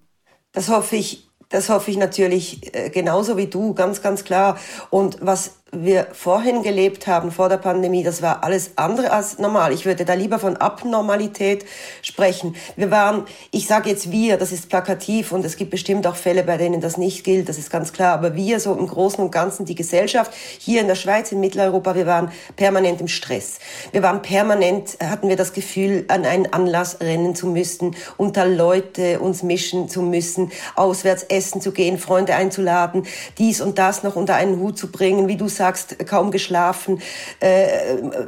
Das 0.53 0.70
hoffe 0.70 0.96
ich 0.96 1.29
das 1.50 1.70
hoffe 1.70 1.89
ich 1.89 1.98
natürlich 1.98 2.75
äh, 2.75 2.91
genauso 2.91 3.36
wie 3.36 3.48
du, 3.48 3.74
ganz, 3.74 4.03
ganz 4.03 4.24
klar. 4.24 4.58
Und 4.91 5.18
was 5.20 5.58
wir 5.71 6.07
vorhin 6.13 6.63
gelebt 6.63 7.07
haben, 7.07 7.31
vor 7.31 7.49
der 7.49 7.57
Pandemie, 7.57 8.03
das 8.03 8.21
war 8.21 8.43
alles 8.43 8.71
andere 8.75 9.11
als 9.11 9.38
normal. 9.38 9.73
Ich 9.73 9.85
würde 9.85 10.05
da 10.05 10.13
lieber 10.13 10.39
von 10.39 10.57
Abnormalität 10.57 11.65
sprechen. 12.01 12.55
Wir 12.75 12.91
waren, 12.91 13.25
ich 13.51 13.67
sage 13.67 13.89
jetzt 13.89 14.11
wir, 14.11 14.38
das 14.38 14.51
ist 14.51 14.69
plakativ 14.69 15.31
und 15.31 15.45
es 15.45 15.57
gibt 15.57 15.71
bestimmt 15.71 16.07
auch 16.07 16.15
Fälle, 16.15 16.43
bei 16.43 16.57
denen 16.57 16.81
das 16.81 16.97
nicht 16.97 17.23
gilt, 17.23 17.49
das 17.49 17.57
ist 17.57 17.69
ganz 17.69 17.93
klar. 17.93 18.13
Aber 18.13 18.35
wir 18.35 18.59
so 18.59 18.73
im 18.73 18.88
Großen 18.88 19.23
und 19.23 19.31
Ganzen, 19.31 19.65
die 19.65 19.75
Gesellschaft, 19.75 20.33
hier 20.59 20.81
in 20.81 20.88
der 20.88 20.95
Schweiz, 20.95 21.31
in 21.31 21.39
Mitteleuropa, 21.39 21.95
wir 21.95 22.07
waren 22.07 22.31
permanent 22.55 23.01
im 23.01 23.07
Stress. 23.07 23.59
Wir 23.91 24.01
waren 24.01 24.21
permanent, 24.21 24.97
hatten 25.03 25.29
wir 25.29 25.35
das 25.35 25.53
Gefühl, 25.53 26.05
an 26.07 26.25
einen 26.25 26.51
Anlass 26.51 26.99
rennen 26.99 27.35
zu 27.35 27.47
müssen, 27.47 27.95
unter 28.17 28.45
Leute 28.45 29.19
uns 29.19 29.43
mischen 29.43 29.89
zu 29.89 30.01
müssen, 30.01 30.51
auswärts 30.75 31.23
essen 31.23 31.61
zu 31.61 31.71
gehen, 31.71 31.97
Freunde 31.97 32.33
einzuladen, 32.33 33.03
dies 33.38 33.61
und 33.61 33.77
das 33.77 34.03
noch 34.03 34.15
unter 34.15 34.35
einen 34.35 34.59
Hut 34.59 34.77
zu 34.77 34.91
bringen, 34.91 35.27
wie 35.27 35.38
du 35.38 35.47
sagst, 35.59 36.07
kaum 36.07 36.31
geschlafen, 36.31 37.01
äh, 37.39 37.67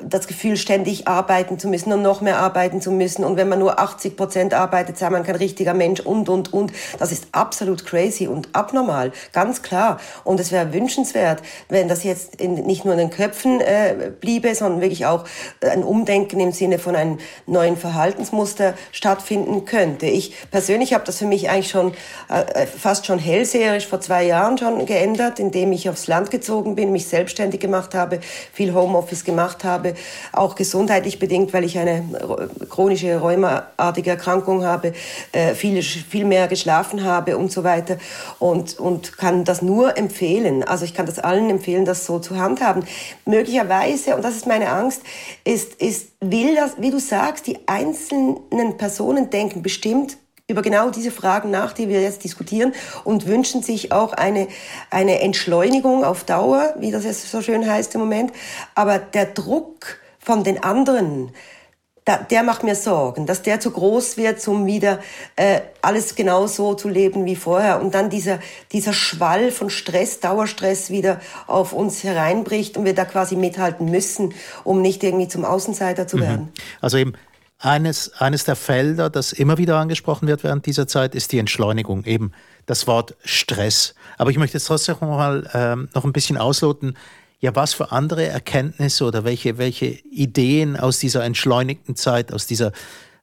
das 0.03 0.27
Gefühl, 0.27 0.57
ständig 0.57 1.07
arbeiten 1.07 1.57
zu 1.57 1.67
müssen 1.67 1.91
und 1.91 2.03
noch 2.03 2.21
mehr 2.21 2.37
arbeiten 2.37 2.81
zu 2.81 2.91
müssen. 2.91 3.23
Und 3.23 3.37
wenn 3.37 3.49
man 3.49 3.57
nur 3.57 3.79
80 3.79 4.15
Prozent 4.15 4.53
arbeitet, 4.53 4.97
sei 4.97 5.09
man 5.09 5.23
kein 5.23 5.37
richtiger 5.37 5.73
Mensch 5.73 6.01
und, 6.01 6.29
und, 6.29 6.53
und. 6.53 6.71
Das 6.99 7.11
ist 7.11 7.27
absolut 7.31 7.85
crazy 7.85 8.27
und 8.27 8.49
abnormal, 8.53 9.11
ganz 9.31 9.61
klar. 9.61 9.99
Und 10.23 10.39
es 10.39 10.51
wäre 10.51 10.73
wünschenswert, 10.73 11.41
wenn 11.69 11.87
das 11.87 12.03
jetzt 12.03 12.35
in, 12.35 12.53
nicht 12.65 12.85
nur 12.85 12.93
in 12.93 12.99
den 12.99 13.09
Köpfen 13.09 13.61
äh, 13.61 14.11
bliebe, 14.19 14.53
sondern 14.53 14.81
wirklich 14.81 15.05
auch 15.05 15.23
ein 15.61 15.83
Umdenken 15.83 16.39
im 16.39 16.51
Sinne 16.51 16.77
von 16.77 16.95
einem 16.95 17.17
neuen 17.47 17.77
Verhaltensmuster 17.77 18.73
stattfinden 18.91 19.65
könnte. 19.65 20.05
Ich 20.05 20.35
persönlich 20.51 20.93
habe 20.93 21.05
das 21.05 21.17
für 21.17 21.25
mich 21.25 21.49
eigentlich 21.49 21.69
schon 21.69 21.93
äh, 22.27 22.65
fast 22.65 23.05
schon 23.05 23.19
hellseherisch 23.19 23.87
vor 23.87 24.01
zwei 24.01 24.25
Jahren 24.25 24.57
schon 24.57 24.85
geändert, 24.85 25.39
indem 25.39 25.71
ich 25.71 25.89
aufs 25.89 26.07
Land 26.07 26.29
gezogen 26.29 26.75
bin, 26.75 26.91
mich 26.91 27.07
selbst 27.07 27.20
selbstständig 27.21 27.59
gemacht 27.59 27.93
habe, 27.93 28.19
viel 28.51 28.73
Homeoffice 28.73 29.23
gemacht 29.23 29.63
habe, 29.63 29.93
auch 30.31 30.55
gesundheitlich 30.55 31.19
bedingt, 31.19 31.53
weil 31.53 31.63
ich 31.63 31.77
eine 31.77 32.03
chronische 32.67 33.21
rheumaartige 33.21 34.09
Erkrankung 34.09 34.65
habe, 34.65 34.93
äh, 35.31 35.53
viel, 35.53 35.83
viel 35.83 36.25
mehr 36.25 36.47
geschlafen 36.47 37.03
habe 37.03 37.37
und 37.37 37.51
so 37.51 37.63
weiter 37.63 37.97
und, 38.39 38.79
und 38.79 39.17
kann 39.19 39.43
das 39.43 39.61
nur 39.61 39.97
empfehlen. 39.97 40.63
Also 40.63 40.83
ich 40.83 40.95
kann 40.95 41.05
das 41.05 41.19
allen 41.19 41.49
empfehlen, 41.51 41.85
das 41.85 42.07
so 42.07 42.17
zu 42.17 42.37
handhaben. 42.37 42.83
Möglicherweise, 43.25 44.15
und 44.15 44.25
das 44.25 44.35
ist 44.35 44.47
meine 44.47 44.69
Angst, 44.69 45.03
ist, 45.43 45.75
ist 45.75 46.07
will 46.21 46.55
das, 46.55 46.73
wie 46.79 46.89
du 46.89 46.99
sagst, 46.99 47.45
die 47.45 47.59
einzelnen 47.67 48.77
Personen 48.77 49.29
denken 49.29 49.61
bestimmt 49.61 50.17
über 50.51 50.61
genau 50.61 50.89
diese 50.89 51.11
Fragen 51.11 51.49
nach, 51.49 51.73
die 51.73 51.89
wir 51.89 52.01
jetzt 52.01 52.23
diskutieren 52.23 52.73
und 53.03 53.25
wünschen 53.25 53.63
sich 53.63 53.91
auch 53.91 54.13
eine, 54.13 54.47
eine 54.89 55.21
Entschleunigung 55.21 56.03
auf 56.03 56.23
Dauer, 56.23 56.75
wie 56.77 56.91
das 56.91 57.05
jetzt 57.05 57.31
so 57.31 57.41
schön 57.41 57.67
heißt 57.67 57.95
im 57.95 58.01
Moment. 58.01 58.31
Aber 58.75 58.99
der 58.99 59.25
Druck 59.25 59.99
von 60.19 60.43
den 60.43 60.63
anderen, 60.63 61.31
da, 62.05 62.17
der 62.17 62.43
macht 62.43 62.63
mir 62.63 62.75
Sorgen, 62.75 63.25
dass 63.25 63.41
der 63.43 63.59
zu 63.59 63.71
groß 63.71 64.17
wird, 64.17 64.45
um 64.47 64.65
wieder 64.65 64.99
äh, 65.35 65.61
alles 65.81 66.15
genau 66.15 66.47
so 66.47 66.73
zu 66.73 66.89
leben 66.89 67.25
wie 67.25 67.35
vorher. 67.35 67.81
Und 67.81 67.93
dann 67.93 68.09
dieser, 68.09 68.39
dieser 68.71 68.93
Schwall 68.93 69.51
von 69.51 69.69
Stress, 69.69 70.19
Dauerstress 70.19 70.89
wieder 70.89 71.21
auf 71.47 71.73
uns 71.73 72.03
hereinbricht 72.03 72.77
und 72.77 72.85
wir 72.85 72.95
da 72.95 73.05
quasi 73.05 73.35
mithalten 73.35 73.89
müssen, 73.89 74.33
um 74.63 74.81
nicht 74.81 75.03
irgendwie 75.03 75.27
zum 75.27 75.45
Außenseiter 75.45 76.07
zu 76.07 76.17
mhm. 76.17 76.21
werden. 76.21 76.53
Also 76.81 76.97
eben 76.97 77.13
eines, 77.61 78.13
eines 78.13 78.43
der 78.43 78.55
Felder, 78.55 79.09
das 79.09 79.33
immer 79.33 79.57
wieder 79.57 79.77
angesprochen 79.77 80.27
wird 80.27 80.43
während 80.43 80.65
dieser 80.65 80.87
Zeit, 80.87 81.15
ist 81.15 81.31
die 81.31 81.37
Entschleunigung, 81.37 82.05
eben 82.05 82.31
das 82.65 82.87
Wort 82.87 83.15
Stress. 83.23 83.95
Aber 84.17 84.31
ich 84.31 84.37
möchte 84.37 84.57
jetzt 84.57 84.65
trotzdem 84.65 84.95
noch 84.99 85.01
mal 85.01 85.49
ähm, 85.53 85.89
noch 85.93 86.03
ein 86.03 86.13
bisschen 86.13 86.37
ausloten, 86.37 86.97
ja, 87.39 87.55
was 87.55 87.73
für 87.73 87.91
andere 87.91 88.27
Erkenntnisse 88.27 89.05
oder 89.05 89.23
welche, 89.23 89.57
welche 89.57 89.85
Ideen 89.85 90.77
aus 90.77 90.99
dieser 90.99 91.23
entschleunigten 91.23 91.95
Zeit, 91.95 92.33
aus 92.33 92.45
dieser 92.45 92.71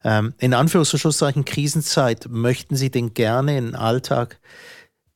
ähm, 0.04 0.34
in 0.38 0.54
Anführungszeichen 0.54 1.44
Krisenzeit 1.44 2.26
möchten 2.30 2.76
Sie 2.76 2.90
denn 2.90 3.14
gerne 3.14 3.58
in 3.58 3.66
den 3.66 3.74
Alltag 3.74 4.38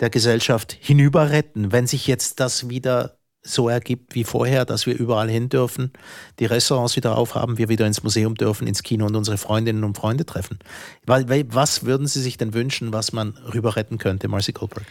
der 0.01 0.11
Gesellschaft 0.11 0.77
hinüber 0.81 1.31
retten, 1.31 1.71
wenn 1.71 1.87
sich 1.87 2.09
jetzt 2.09 2.41
das 2.41 2.69
wieder 2.69 3.19
so 3.43 3.69
ergibt 3.69 4.15
wie 4.15 4.25
vorher, 4.25 4.65
dass 4.65 4.87
wir 4.87 4.97
überall 4.97 5.29
hin 5.29 5.49
dürfen, 5.49 5.93
die 6.39 6.45
Restaurants 6.45 6.97
wieder 6.97 7.17
aufhaben, 7.17 7.59
wir 7.59 7.69
wieder 7.69 7.87
ins 7.87 8.03
Museum 8.03 8.35
dürfen, 8.35 8.67
ins 8.67 8.83
Kino 8.83 9.07
und 9.07 9.17
unsere 9.17 9.37
Freundinnen 9.37 9.85
und 9.85 9.97
Freunde 9.97 10.25
treffen. 10.25 10.59
Was 11.07 11.85
würden 11.85 12.07
Sie 12.07 12.21
sich 12.23 12.37
denn 12.37 12.55
wünschen, 12.55 12.93
was 12.93 13.13
man 13.13 13.31
rüber 13.53 13.77
retten 13.77 13.99
könnte, 13.99 14.29
Marcy 14.29 14.53
Goldberg? 14.53 14.87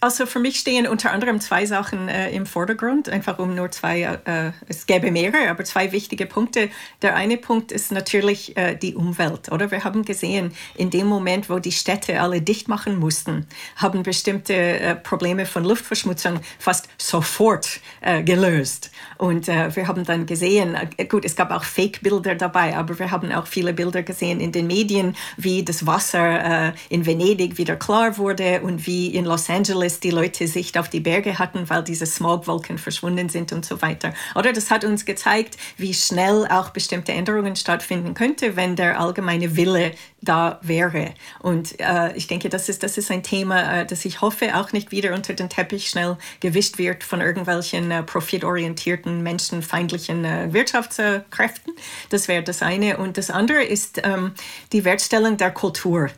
Also 0.00 0.26
für 0.26 0.40
mich 0.40 0.58
stehen 0.58 0.86
unter 0.86 1.12
anderem 1.12 1.40
zwei 1.40 1.64
Sachen 1.66 2.08
äh, 2.08 2.30
im 2.32 2.46
Vordergrund, 2.46 3.08
einfach 3.08 3.38
um 3.38 3.54
nur 3.54 3.70
zwei, 3.70 4.02
äh, 4.02 4.50
es 4.68 4.86
gäbe 4.86 5.10
mehrere, 5.10 5.48
aber 5.48 5.64
zwei 5.64 5.92
wichtige 5.92 6.26
Punkte. 6.26 6.68
Der 7.00 7.14
eine 7.14 7.38
Punkt 7.38 7.72
ist 7.72 7.90
natürlich 7.90 8.54
äh, 8.56 8.74
die 8.74 8.96
Umwelt, 8.96 9.50
oder? 9.50 9.70
Wir 9.70 9.84
haben 9.84 10.04
gesehen, 10.04 10.52
in 10.74 10.90
dem 10.90 11.06
Moment, 11.06 11.48
wo 11.48 11.58
die 11.58 11.72
Städte 11.72 12.20
alle 12.20 12.42
dicht 12.42 12.68
machen 12.68 12.98
mussten, 12.98 13.46
haben 13.76 14.02
bestimmte 14.02 14.52
äh, 14.52 14.94
Probleme 14.96 15.46
von 15.46 15.64
Luftverschmutzung 15.64 16.40
fast 16.58 16.88
sofort 16.98 17.80
äh, 18.00 18.22
gelöst. 18.22 18.90
Und 19.16 19.48
äh, 19.48 19.74
wir 19.74 19.86
haben 19.86 20.04
dann 20.04 20.26
gesehen, 20.26 20.76
gut, 21.08 21.24
es 21.24 21.36
gab 21.36 21.50
auch 21.50 21.64
Fake-Bilder 21.64 22.34
dabei, 22.34 22.76
aber 22.76 22.98
wir 22.98 23.10
haben 23.10 23.32
auch 23.32 23.46
viele 23.46 23.72
Bilder 23.72 24.02
gesehen 24.02 24.40
in 24.40 24.52
den 24.52 24.66
Medien, 24.66 25.16
wie 25.36 25.64
das 25.64 25.86
Wasser 25.86 26.74
in 26.88 27.06
Venedig 27.06 27.58
wieder 27.58 27.76
klar 27.76 28.18
wurde 28.18 28.60
und 28.60 28.86
wie 28.86 29.14
in 29.14 29.24
Los 29.24 29.48
Angeles 29.48 29.83
dass 29.84 30.00
die 30.00 30.10
Leute 30.10 30.48
Sicht 30.48 30.78
auf 30.78 30.88
die 30.88 31.00
Berge 31.00 31.38
hatten, 31.38 31.68
weil 31.68 31.84
diese 31.84 32.06
Smogwolken 32.06 32.78
verschwunden 32.78 33.28
sind 33.28 33.52
und 33.52 33.66
so 33.66 33.82
weiter. 33.82 34.14
Oder 34.34 34.54
das 34.54 34.70
hat 34.70 34.82
uns 34.82 35.04
gezeigt, 35.04 35.58
wie 35.76 35.92
schnell 35.92 36.46
auch 36.48 36.70
bestimmte 36.70 37.12
Änderungen 37.12 37.54
stattfinden 37.54 38.14
könnte, 38.14 38.56
wenn 38.56 38.76
der 38.76 38.98
allgemeine 38.98 39.56
Wille 39.56 39.92
da 40.22 40.58
wäre. 40.62 41.12
Und 41.40 41.78
äh, 41.80 42.16
ich 42.16 42.26
denke, 42.28 42.48
das 42.48 42.70
ist, 42.70 42.82
das 42.82 42.96
ist 42.96 43.10
ein 43.10 43.22
Thema, 43.22 43.80
äh, 43.80 43.86
das 43.86 44.06
ich 44.06 44.22
hoffe 44.22 44.56
auch 44.56 44.72
nicht 44.72 44.90
wieder 44.90 45.12
unter 45.12 45.34
den 45.34 45.50
Teppich 45.50 45.90
schnell 45.90 46.16
gewischt 46.40 46.78
wird 46.78 47.04
von 47.04 47.20
irgendwelchen 47.20 47.90
äh, 47.90 48.02
profitorientierten, 48.02 49.22
menschenfeindlichen 49.22 50.24
äh, 50.24 50.52
Wirtschaftskräften. 50.54 51.74
Das 52.08 52.26
wäre 52.26 52.42
das 52.42 52.62
eine. 52.62 52.96
Und 52.96 53.18
das 53.18 53.28
andere 53.28 53.62
ist 53.62 54.00
ähm, 54.02 54.32
die 54.72 54.86
Wertstellung 54.86 55.36
der 55.36 55.50
Kultur. 55.50 56.08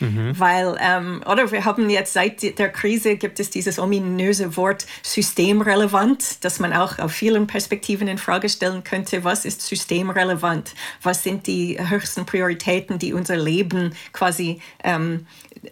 Mhm. 0.00 0.38
Weil, 0.38 0.76
ähm, 0.80 1.22
oder 1.30 1.50
wir 1.50 1.64
haben 1.64 1.88
jetzt 1.90 2.12
seit 2.12 2.58
der 2.58 2.68
Krise 2.70 3.16
gibt 3.16 3.40
es 3.40 3.50
dieses 3.50 3.78
ominöse 3.78 4.56
Wort 4.56 4.86
systemrelevant, 5.02 6.44
das 6.44 6.58
man 6.58 6.72
auch 6.72 6.98
auf 6.98 7.12
vielen 7.12 7.46
Perspektiven 7.46 8.08
in 8.08 8.18
Frage 8.18 8.48
stellen 8.48 8.84
könnte. 8.84 9.24
Was 9.24 9.44
ist 9.44 9.62
systemrelevant? 9.62 10.74
Was 11.02 11.22
sind 11.22 11.46
die 11.46 11.78
höchsten 11.80 12.26
Prioritäten, 12.26 12.98
die 12.98 13.12
unser 13.12 13.36
Leben 13.36 13.94
quasi 14.12 14.60
ähm, 14.84 15.26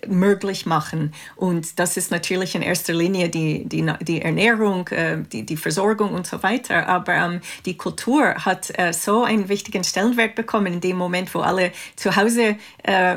möglich 0.07 0.67
machen. 0.67 1.13
Und 1.37 1.79
das 1.79 1.97
ist 1.97 2.11
natürlich 2.11 2.55
in 2.55 2.63
erster 2.63 2.93
Linie 2.93 3.29
die, 3.29 3.65
die, 3.65 3.89
die 4.03 4.23
Ernährung, 4.23 4.89
äh, 4.89 5.19
die, 5.33 5.45
die 5.45 5.57
Versorgung 5.57 6.13
und 6.13 6.27
so 6.27 6.43
weiter. 6.43 6.89
Aber 6.89 7.15
ähm, 7.15 7.41
die 7.65 7.77
Kultur 7.77 8.35
hat 8.45 8.77
äh, 8.79 8.93
so 8.93 9.25
einen 9.25 9.49
wichtigen 9.49 9.85
Stellenwert 9.85 10.35
bekommen 10.35 10.75
in 10.75 10.81
dem 10.81 10.97
Moment, 10.97 11.35
wo 11.35 11.41
alle 11.41 11.73
zu 11.97 12.17
Hause 12.17 12.57
äh, 12.83 13.17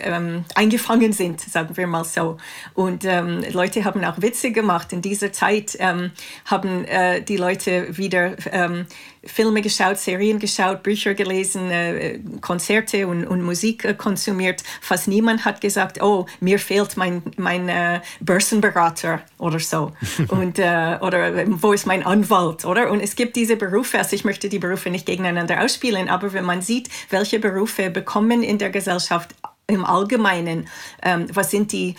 ähm, 0.00 0.44
eingefangen 0.54 1.12
sind, 1.12 1.40
sagen 1.40 1.76
wir 1.76 1.86
mal 1.86 2.04
so. 2.04 2.36
Und 2.74 3.04
ähm, 3.04 3.44
Leute 3.52 3.84
haben 3.84 4.04
auch 4.04 4.20
Witze 4.20 4.50
gemacht. 4.50 4.92
In 4.92 5.02
dieser 5.02 5.32
Zeit 5.32 5.76
ähm, 5.78 6.10
haben 6.46 6.84
äh, 6.84 7.22
die 7.22 7.36
Leute 7.36 7.96
wieder 7.96 8.36
ähm, 8.52 8.86
Filme 9.24 9.62
geschaut, 9.62 9.98
Serien 9.98 10.40
geschaut, 10.40 10.82
Bücher 10.82 11.14
gelesen, 11.14 11.70
äh, 11.70 12.18
Konzerte 12.40 13.06
und, 13.06 13.24
und 13.24 13.42
Musik 13.42 13.84
äh, 13.84 13.94
konsumiert. 13.94 14.64
Fast 14.80 15.06
niemand 15.06 15.44
hat 15.44 15.60
gesagt, 15.60 16.02
oh, 16.02 16.26
mir 16.40 16.58
fehlt 16.58 16.96
mein, 16.96 17.22
mein 17.36 17.68
äh, 17.68 18.00
Börsenberater 18.20 19.22
oder 19.38 19.60
so. 19.60 19.92
und, 20.28 20.58
äh, 20.58 20.98
oder 21.00 21.36
äh, 21.36 21.46
wo 21.48 21.72
ist 21.72 21.86
mein 21.86 22.04
Anwalt, 22.04 22.64
oder? 22.64 22.90
Und 22.90 23.00
es 23.00 23.14
gibt 23.14 23.36
diese 23.36 23.54
Berufe, 23.56 23.98
also 23.98 24.16
ich 24.16 24.24
möchte 24.24 24.48
die 24.48 24.58
Berufe 24.58 24.90
nicht 24.90 25.06
gegeneinander 25.06 25.62
ausspielen, 25.62 26.08
aber 26.08 26.32
wenn 26.32 26.44
man 26.44 26.62
sieht, 26.62 26.88
welche 27.10 27.38
Berufe 27.38 27.90
bekommen 27.90 28.42
in 28.42 28.58
der 28.58 28.70
Gesellschaft 28.70 29.34
im 29.66 29.84
Allgemeinen, 29.84 30.68
ähm, 31.02 31.26
was 31.32 31.50
sind 31.50 31.72
die, 31.72 31.94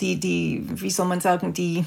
die, 0.00 0.20
die, 0.20 0.66
wie 0.68 0.90
soll 0.90 1.06
man 1.06 1.20
sagen, 1.20 1.52
die 1.52 1.84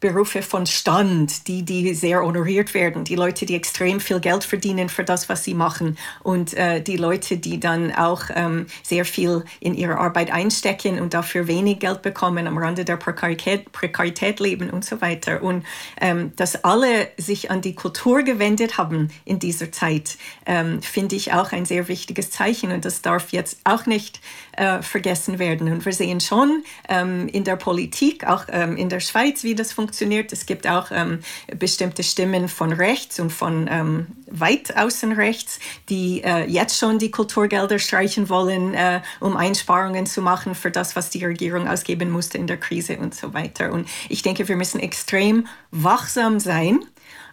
Berufe 0.00 0.42
von 0.42 0.64
Stand, 0.64 1.46
die, 1.46 1.62
die 1.62 1.92
sehr 1.92 2.22
honoriert 2.22 2.72
werden, 2.72 3.04
die 3.04 3.16
Leute, 3.16 3.44
die 3.44 3.54
extrem 3.54 4.00
viel 4.00 4.18
Geld 4.18 4.44
verdienen 4.44 4.88
für 4.88 5.04
das, 5.04 5.28
was 5.28 5.44
sie 5.44 5.52
machen. 5.52 5.98
Und 6.22 6.54
äh, 6.54 6.80
die 6.82 6.96
Leute, 6.96 7.36
die 7.36 7.60
dann 7.60 7.94
auch 7.94 8.22
ähm, 8.34 8.66
sehr 8.82 9.04
viel 9.04 9.44
in 9.60 9.74
ihre 9.74 9.98
Arbeit 9.98 10.32
einstecken 10.32 11.00
und 11.00 11.12
dafür 11.12 11.46
wenig 11.46 11.80
Geld 11.80 12.00
bekommen, 12.00 12.46
am 12.46 12.56
Rande 12.56 12.86
der 12.86 12.96
Prekarität, 12.96 13.70
Prekarität 13.72 14.40
leben 14.40 14.70
und 14.70 14.86
so 14.86 15.02
weiter. 15.02 15.42
Und 15.42 15.64
ähm, 16.00 16.32
dass 16.36 16.64
alle 16.64 17.08
sich 17.18 17.50
an 17.50 17.60
die 17.60 17.74
Kultur 17.74 18.22
gewendet 18.22 18.78
haben 18.78 19.08
in 19.26 19.38
dieser 19.38 19.70
Zeit, 19.70 20.16
ähm, 20.46 20.80
finde 20.80 21.16
ich 21.16 21.34
auch 21.34 21.52
ein 21.52 21.66
sehr 21.66 21.88
wichtiges 21.88 22.30
Zeichen. 22.30 22.72
Und 22.72 22.86
das 22.86 23.02
darf 23.02 23.32
jetzt 23.32 23.60
auch 23.64 23.84
nicht 23.84 24.20
äh, 24.60 24.82
vergessen 24.82 25.38
werden. 25.38 25.72
Und 25.72 25.86
wir 25.86 25.92
sehen 25.92 26.20
schon 26.20 26.64
ähm, 26.88 27.28
in 27.28 27.44
der 27.44 27.56
Politik, 27.56 28.26
auch 28.26 28.44
ähm, 28.50 28.76
in 28.76 28.90
der 28.90 29.00
Schweiz, 29.00 29.42
wie 29.42 29.54
das 29.54 29.72
funktioniert. 29.72 30.32
Es 30.34 30.44
gibt 30.44 30.66
auch 30.66 30.90
ähm, 30.90 31.20
bestimmte 31.58 32.02
Stimmen 32.02 32.46
von 32.46 32.72
rechts 32.72 33.18
und 33.20 33.30
von 33.30 33.68
ähm, 33.70 34.08
weit 34.30 34.76
außen 34.76 35.12
rechts, 35.12 35.60
die 35.88 36.22
äh, 36.22 36.44
jetzt 36.44 36.78
schon 36.78 36.98
die 36.98 37.10
Kulturgelder 37.10 37.78
streichen 37.78 38.28
wollen, 38.28 38.74
äh, 38.74 39.00
um 39.20 39.34
Einsparungen 39.34 40.04
zu 40.04 40.20
machen 40.20 40.54
für 40.54 40.70
das, 40.70 40.94
was 40.94 41.08
die 41.08 41.24
Regierung 41.24 41.66
ausgeben 41.66 42.10
musste 42.10 42.36
in 42.36 42.46
der 42.46 42.58
Krise 42.58 42.98
und 42.98 43.14
so 43.14 43.32
weiter. 43.32 43.72
Und 43.72 43.88
ich 44.10 44.20
denke, 44.20 44.46
wir 44.46 44.56
müssen 44.56 44.78
extrem 44.78 45.46
wachsam 45.70 46.38
sein 46.38 46.80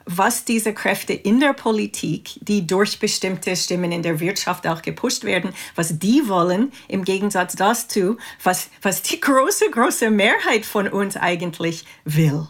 was 0.08 0.46
diese 0.46 0.74
Kräfte 0.74 1.14
in 1.14 1.40
der 1.40 1.54
Politik, 1.54 2.32
die 2.42 2.66
durch 2.66 3.00
bestimmte 3.00 3.56
Stimmen 3.56 3.92
in 3.92 4.02
der 4.02 4.20
Wirtschaft 4.20 4.66
auch 4.66 4.82
gepusht 4.82 5.24
werden, 5.24 5.54
was 5.76 6.00
die 6.00 6.28
wollen, 6.28 6.72
im 6.88 7.04
Gegensatz 7.04 7.56
dazu, 7.56 8.18
was, 8.42 8.70
was 8.82 9.02
die 9.04 9.20
große, 9.22 9.70
große 9.70 10.10
Mehrheit 10.10 10.66
von 10.66 10.88
uns 10.88 11.18
eigentlich 11.18 11.86
will. 12.06 12.48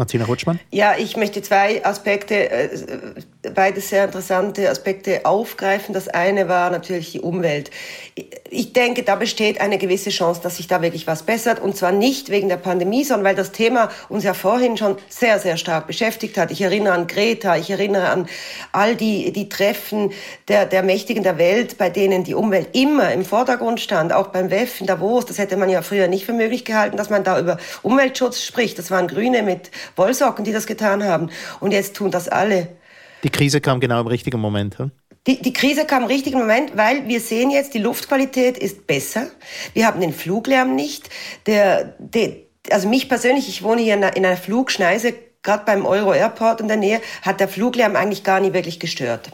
Martina 0.00 0.24
Rutschmann? 0.24 0.58
Ja, 0.70 0.94
ich 0.96 1.18
möchte 1.18 1.42
zwei 1.42 1.84
Aspekte, 1.84 2.50
äh, 2.50 2.70
beide 3.54 3.82
sehr 3.82 4.06
interessante 4.06 4.70
Aspekte 4.70 5.26
aufgreifen. 5.26 5.92
Das 5.92 6.08
eine 6.08 6.48
war 6.48 6.70
natürlich 6.70 7.12
die 7.12 7.20
Umwelt. 7.20 7.70
Ich 8.48 8.72
denke, 8.72 9.02
da 9.02 9.14
besteht 9.14 9.60
eine 9.60 9.76
gewisse 9.76 10.08
Chance, 10.08 10.40
dass 10.42 10.56
sich 10.56 10.66
da 10.66 10.80
wirklich 10.80 11.06
was 11.06 11.22
bessert. 11.22 11.60
Und 11.60 11.76
zwar 11.76 11.92
nicht 11.92 12.30
wegen 12.30 12.48
der 12.48 12.56
Pandemie, 12.56 13.04
sondern 13.04 13.26
weil 13.26 13.34
das 13.34 13.52
Thema 13.52 13.90
uns 14.08 14.24
ja 14.24 14.32
vorhin 14.32 14.78
schon 14.78 14.96
sehr, 15.10 15.38
sehr 15.38 15.58
stark 15.58 15.86
beschäftigt 15.86 16.38
hat. 16.38 16.50
Ich 16.50 16.62
erinnere 16.62 16.94
an 16.94 17.06
Greta, 17.06 17.56
ich 17.58 17.68
erinnere 17.68 18.08
an 18.08 18.26
all 18.72 18.96
die, 18.96 19.32
die 19.32 19.50
Treffen 19.50 20.12
der, 20.48 20.64
der 20.64 20.82
Mächtigen 20.82 21.22
der 21.22 21.36
Welt, 21.36 21.76
bei 21.76 21.90
denen 21.90 22.24
die 22.24 22.34
Umwelt 22.34 22.68
immer 22.72 23.12
im 23.12 23.26
Vordergrund 23.26 23.80
stand. 23.80 24.14
Auch 24.14 24.28
beim 24.28 24.50
WEF 24.50 24.80
in 24.80 24.86
Davos, 24.86 25.26
das 25.26 25.36
hätte 25.36 25.58
man 25.58 25.68
ja 25.68 25.82
früher 25.82 26.08
nicht 26.08 26.24
für 26.24 26.32
möglich 26.32 26.64
gehalten, 26.64 26.96
dass 26.96 27.10
man 27.10 27.22
da 27.22 27.38
über 27.38 27.58
Umweltschutz 27.82 28.42
spricht. 28.42 28.78
Das 28.78 28.90
waren 28.90 29.06
Grüne 29.06 29.42
mit 29.42 29.70
Wollsocken, 29.96 30.44
die 30.44 30.52
das 30.52 30.66
getan 30.66 31.04
haben. 31.04 31.30
Und 31.60 31.72
jetzt 31.72 31.96
tun 31.96 32.10
das 32.10 32.28
alle. 32.28 32.68
Die 33.22 33.30
Krise 33.30 33.60
kam 33.60 33.80
genau 33.80 34.00
im 34.00 34.06
richtigen 34.06 34.40
Moment. 34.40 34.78
Hm? 34.78 34.90
Die, 35.26 35.42
die 35.42 35.52
Krise 35.52 35.84
kam 35.84 36.04
im 36.04 36.08
richtigen 36.08 36.38
Moment, 36.38 36.76
weil 36.76 37.06
wir 37.06 37.20
sehen 37.20 37.50
jetzt, 37.50 37.74
die 37.74 37.78
Luftqualität 37.78 38.56
ist 38.56 38.86
besser. 38.86 39.26
Wir 39.74 39.86
haben 39.86 40.00
den 40.00 40.14
Fluglärm 40.14 40.74
nicht. 40.74 41.10
Der, 41.46 41.94
der, 41.98 42.36
also 42.70 42.88
mich 42.88 43.08
persönlich, 43.08 43.48
ich 43.48 43.62
wohne 43.62 43.82
hier 43.82 43.94
in 43.94 44.04
einer, 44.04 44.16
in 44.16 44.24
einer 44.24 44.38
Flugschneise, 44.38 45.12
gerade 45.42 45.64
beim 45.66 45.84
Euro 45.84 46.14
Airport 46.14 46.60
in 46.60 46.68
der 46.68 46.78
Nähe, 46.78 47.02
hat 47.22 47.40
der 47.40 47.48
Fluglärm 47.48 47.96
eigentlich 47.96 48.24
gar 48.24 48.40
nie 48.40 48.54
wirklich 48.54 48.80
gestört. 48.80 49.30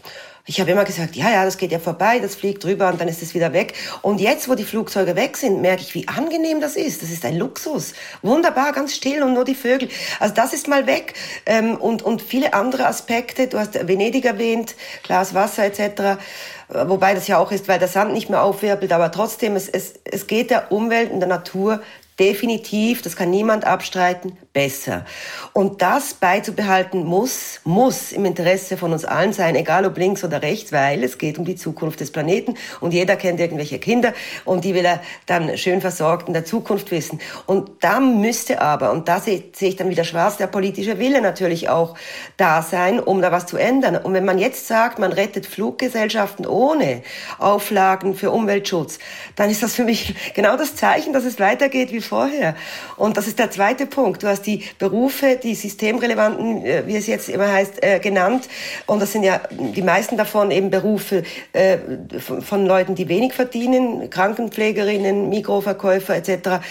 Ich 0.49 0.61
habe 0.61 0.71
immer 0.71 0.85
gesagt, 0.85 1.17
ja, 1.17 1.29
ja, 1.29 1.45
das 1.45 1.59
geht 1.59 1.73
ja 1.73 1.81
vorbei, 1.81 2.21
das 2.21 2.37
fliegt 2.37 2.63
drüber 2.63 2.89
und 2.89 3.01
dann 3.01 3.09
ist 3.09 3.21
es 3.21 3.35
wieder 3.35 3.53
weg. 3.53 3.75
Und 4.03 4.21
jetzt, 4.21 4.49
wo 4.49 4.55
die 4.55 4.63
Flugzeuge 4.63 5.17
weg 5.17 5.37
sind, 5.37 5.61
merke 5.61 5.83
ich, 5.83 5.93
wie 5.95 6.07
angenehm 6.07 6.61
das 6.61 6.77
ist. 6.77 7.03
Das 7.03 7.11
ist 7.11 7.25
ein 7.25 7.37
Luxus. 7.37 7.95
Wunderbar, 8.23 8.73
ganz 8.73 8.95
still 8.95 9.25
und 9.25 9.35
nur 9.35 9.45
die 9.45 9.57
Vögel. 9.57 9.89
Also 10.21 10.35
das 10.35 10.53
ist 10.53 10.69
mal 10.69 10.87
weg. 10.87 11.15
Ähm, 11.47 11.77
und, 11.77 12.03
und 12.03 12.23
viele 12.23 12.55
andere 12.55 12.87
Aspekte, 12.87 13.49
du 13.49 13.59
hast 13.59 13.89
Venedig 13.89 14.25
erwähnt, 14.25 14.77
Glas 15.03 15.35
Wasser 15.35 15.65
etc., 15.65 16.21
wobei 16.69 17.15
das 17.15 17.27
ja 17.27 17.39
auch 17.39 17.51
ist, 17.51 17.67
weil 17.67 17.79
der 17.79 17.89
Sand 17.89 18.13
nicht 18.13 18.29
mehr 18.29 18.43
aufwirbelt, 18.43 18.93
aber 18.93 19.13
trotzdem, 19.13 19.55
es, 19.55 19.69
es, 19.69 19.95
es 20.05 20.27
geht 20.27 20.51
der 20.51 20.73
Umwelt 20.73 21.13
und 21.13 21.21
der 21.21 21.29
Natur 21.29 21.81
definitiv, 22.19 23.03
das 23.03 23.15
kann 23.15 23.31
niemand 23.31 23.67
abstreiten, 23.67 24.39
besser. 24.53 25.05
Und 25.53 25.83
das 25.83 26.15
beizubehalten 26.15 27.05
muss, 27.05 27.61
muss 27.65 28.13
im 28.13 28.25
Interesse 28.25 28.79
von 28.79 28.93
uns 28.93 29.05
allen 29.05 29.35
sein, 29.35 29.55
egal 29.55 29.85
ob 29.85 29.99
links 29.99 30.25
oder 30.25 30.41
rechts, 30.41 30.73
weil 30.73 31.05
es 31.05 31.19
geht 31.19 31.39
um 31.39 31.45
die 31.45 31.57
Zukunft 31.57 32.01
des 32.01 32.11
Planeten 32.11 32.55
und 32.81 32.95
jeder 32.95 33.17
kennt 33.17 33.39
irgendwelche 33.39 33.79
Kinder 33.79 34.15
und 34.47 34.65
die 34.65 34.75
will 34.75 34.87
er 34.87 35.03
dann 35.27 35.59
schön 35.59 35.83
versorgt 35.83 36.29
in 36.29 36.33
der 36.33 36.47
Zukunft 36.47 36.91
wissen. 36.91 37.21
Und 37.45 37.71
da 37.81 38.01
müsste 38.01 38.63
aber, 38.63 38.93
und 38.93 39.09
da 39.09 39.21
sehe 39.21 39.45
ich 39.61 39.77
dann 39.77 39.91
wieder 39.91 40.05
schwarz, 40.05 40.39
der 40.39 40.47
politische 40.47 40.99
Wille 40.99 41.21
natürlich 41.21 41.69
auch 41.69 41.97
da 42.39 42.63
sein, 42.63 42.99
um 42.99 43.21
da 43.21 43.31
was 43.31 43.47
zu 43.47 43.59
ändern. 43.59 43.97
Und 43.97 44.15
wenn 44.15 44.25
man 44.25 44.39
jetzt 44.39 44.67
sagt, 44.67 44.99
man 44.99 45.13
rettet 45.13 45.45
Fluggesellschaften 45.45 46.47
ohne 46.47 47.03
Auflagen 47.39 48.15
für 48.15 48.31
Umweltschutz, 48.31 48.99
dann 49.35 49.51
ist 49.51 49.63
das 49.63 49.75
für 49.75 49.85
mich 49.85 50.15
genau 50.35 50.57
das 50.57 50.77
Zeichen, 50.77 51.13
dass 51.13 51.25
es 51.25 51.39
weitergeht 51.39 51.93
wie 51.93 52.06
vorher. 52.07 52.55
Und 52.97 53.17
das 53.17 53.27
ist 53.27 53.39
der 53.39 53.51
zweite 53.51 53.87
Punkt. 53.87 54.23
Du 54.23 54.29
hast 54.29 54.43
die 54.43 54.65
Berufe, 54.79 55.39
die 55.43 55.55
systemrelevanten, 55.55 56.65
äh, 56.65 56.83
wie 56.87 56.97
es 56.97 57.07
jetzt 57.07 57.29
immer 57.29 57.53
heißt, 57.53 57.83
äh, 57.83 57.99
genannt. 57.99 58.49
Und 58.87 59.01
das 59.03 59.13
sind 59.13 59.23
ja 59.23 59.41
die 59.51 59.83
meisten 59.83 60.17
davon 60.17 60.51
eben 60.51 60.71
Berufe 60.71 61.23
äh, 61.53 61.79
von 62.19 62.67
Leuten, 62.67 62.95
die 62.95 63.09
wenig 63.09 63.33
verdienen, 63.33 64.11
Krankenpflegerinnen, 64.11 65.29
Mikroverkäufer 65.29 66.17
etc. 66.17 66.65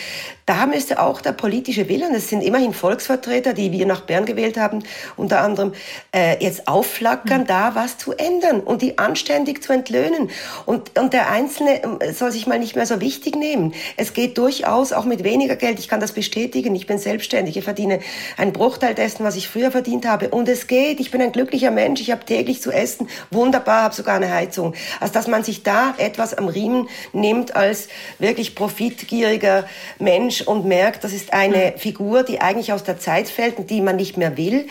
Da 0.45 0.65
müsste 0.67 1.01
auch 1.01 1.21
der 1.21 1.31
politische 1.31 1.89
Wille, 1.89 2.07
und 2.07 2.13
es 2.13 2.29
sind 2.29 2.41
immerhin 2.41 2.73
Volksvertreter, 2.73 3.53
die 3.53 3.71
wir 3.71 3.85
nach 3.87 4.01
Bern 4.01 4.25
gewählt 4.25 4.57
haben, 4.57 4.83
unter 5.17 5.41
anderem, 5.41 5.73
jetzt 6.39 6.67
aufflackern, 6.67 7.41
mhm. 7.41 7.47
da 7.47 7.75
was 7.75 7.97
zu 7.97 8.13
ändern 8.13 8.59
und 8.59 8.83
die 8.83 8.99
anständig 8.99 9.63
zu 9.63 9.73
entlöhnen. 9.73 10.29
Und, 10.65 10.97
und 10.97 11.13
der 11.13 11.29
Einzelne 11.29 11.83
ähm, 11.83 11.99
soll 12.13 12.31
sich 12.31 12.47
mal 12.47 12.59
nicht 12.59 12.75
mehr 12.75 12.85
so 12.85 13.01
wichtig 13.01 13.35
nehmen. 13.35 13.73
Es 13.97 14.13
geht 14.13 14.37
durchaus 14.37 14.93
auch 14.93 15.05
mit 15.05 15.23
weniger 15.25 15.57
Geld. 15.57 15.79
Ich 15.79 15.89
kann 15.89 15.99
das 15.99 16.13
bestätigen. 16.13 16.73
Ich 16.75 16.87
bin 16.87 16.97
selbstständig. 16.97 17.57
Ich 17.57 17.65
verdiene 17.65 17.99
einen 18.37 18.53
Bruchteil 18.53 18.95
dessen, 18.95 19.25
was 19.25 19.35
ich 19.35 19.49
früher 19.49 19.71
verdient 19.71 20.07
habe. 20.07 20.29
Und 20.29 20.47
es 20.47 20.67
geht. 20.67 21.01
Ich 21.01 21.11
bin 21.11 21.21
ein 21.21 21.33
glücklicher 21.33 21.71
Mensch. 21.71 21.99
Ich 21.99 22.11
habe 22.11 22.23
täglich 22.23 22.61
zu 22.61 22.71
essen. 22.71 23.09
Wunderbar, 23.29 23.83
habe 23.83 23.95
sogar 23.95 24.15
eine 24.15 24.33
Heizung. 24.33 24.73
Also, 25.01 25.13
dass 25.13 25.27
man 25.27 25.43
sich 25.43 25.63
da 25.63 25.93
etwas 25.97 26.33
am 26.33 26.47
Riemen 26.47 26.87
nimmt 27.11 27.57
als 27.57 27.89
wirklich 28.19 28.55
profitgieriger 28.55 29.65
Mensch, 29.99 30.45
und 30.45 30.65
merkt, 30.65 31.03
das 31.03 31.13
ist 31.13 31.33
eine 31.33 31.73
mhm. 31.73 31.79
Figur, 31.79 32.23
die 32.23 32.41
eigentlich 32.41 32.73
aus 32.73 32.83
der 32.83 32.99
Zeit 32.99 33.29
fällt 33.29 33.57
und 33.57 33.69
die 33.69 33.81
man 33.81 33.95
nicht 33.95 34.17
mehr 34.17 34.37
will, 34.37 34.67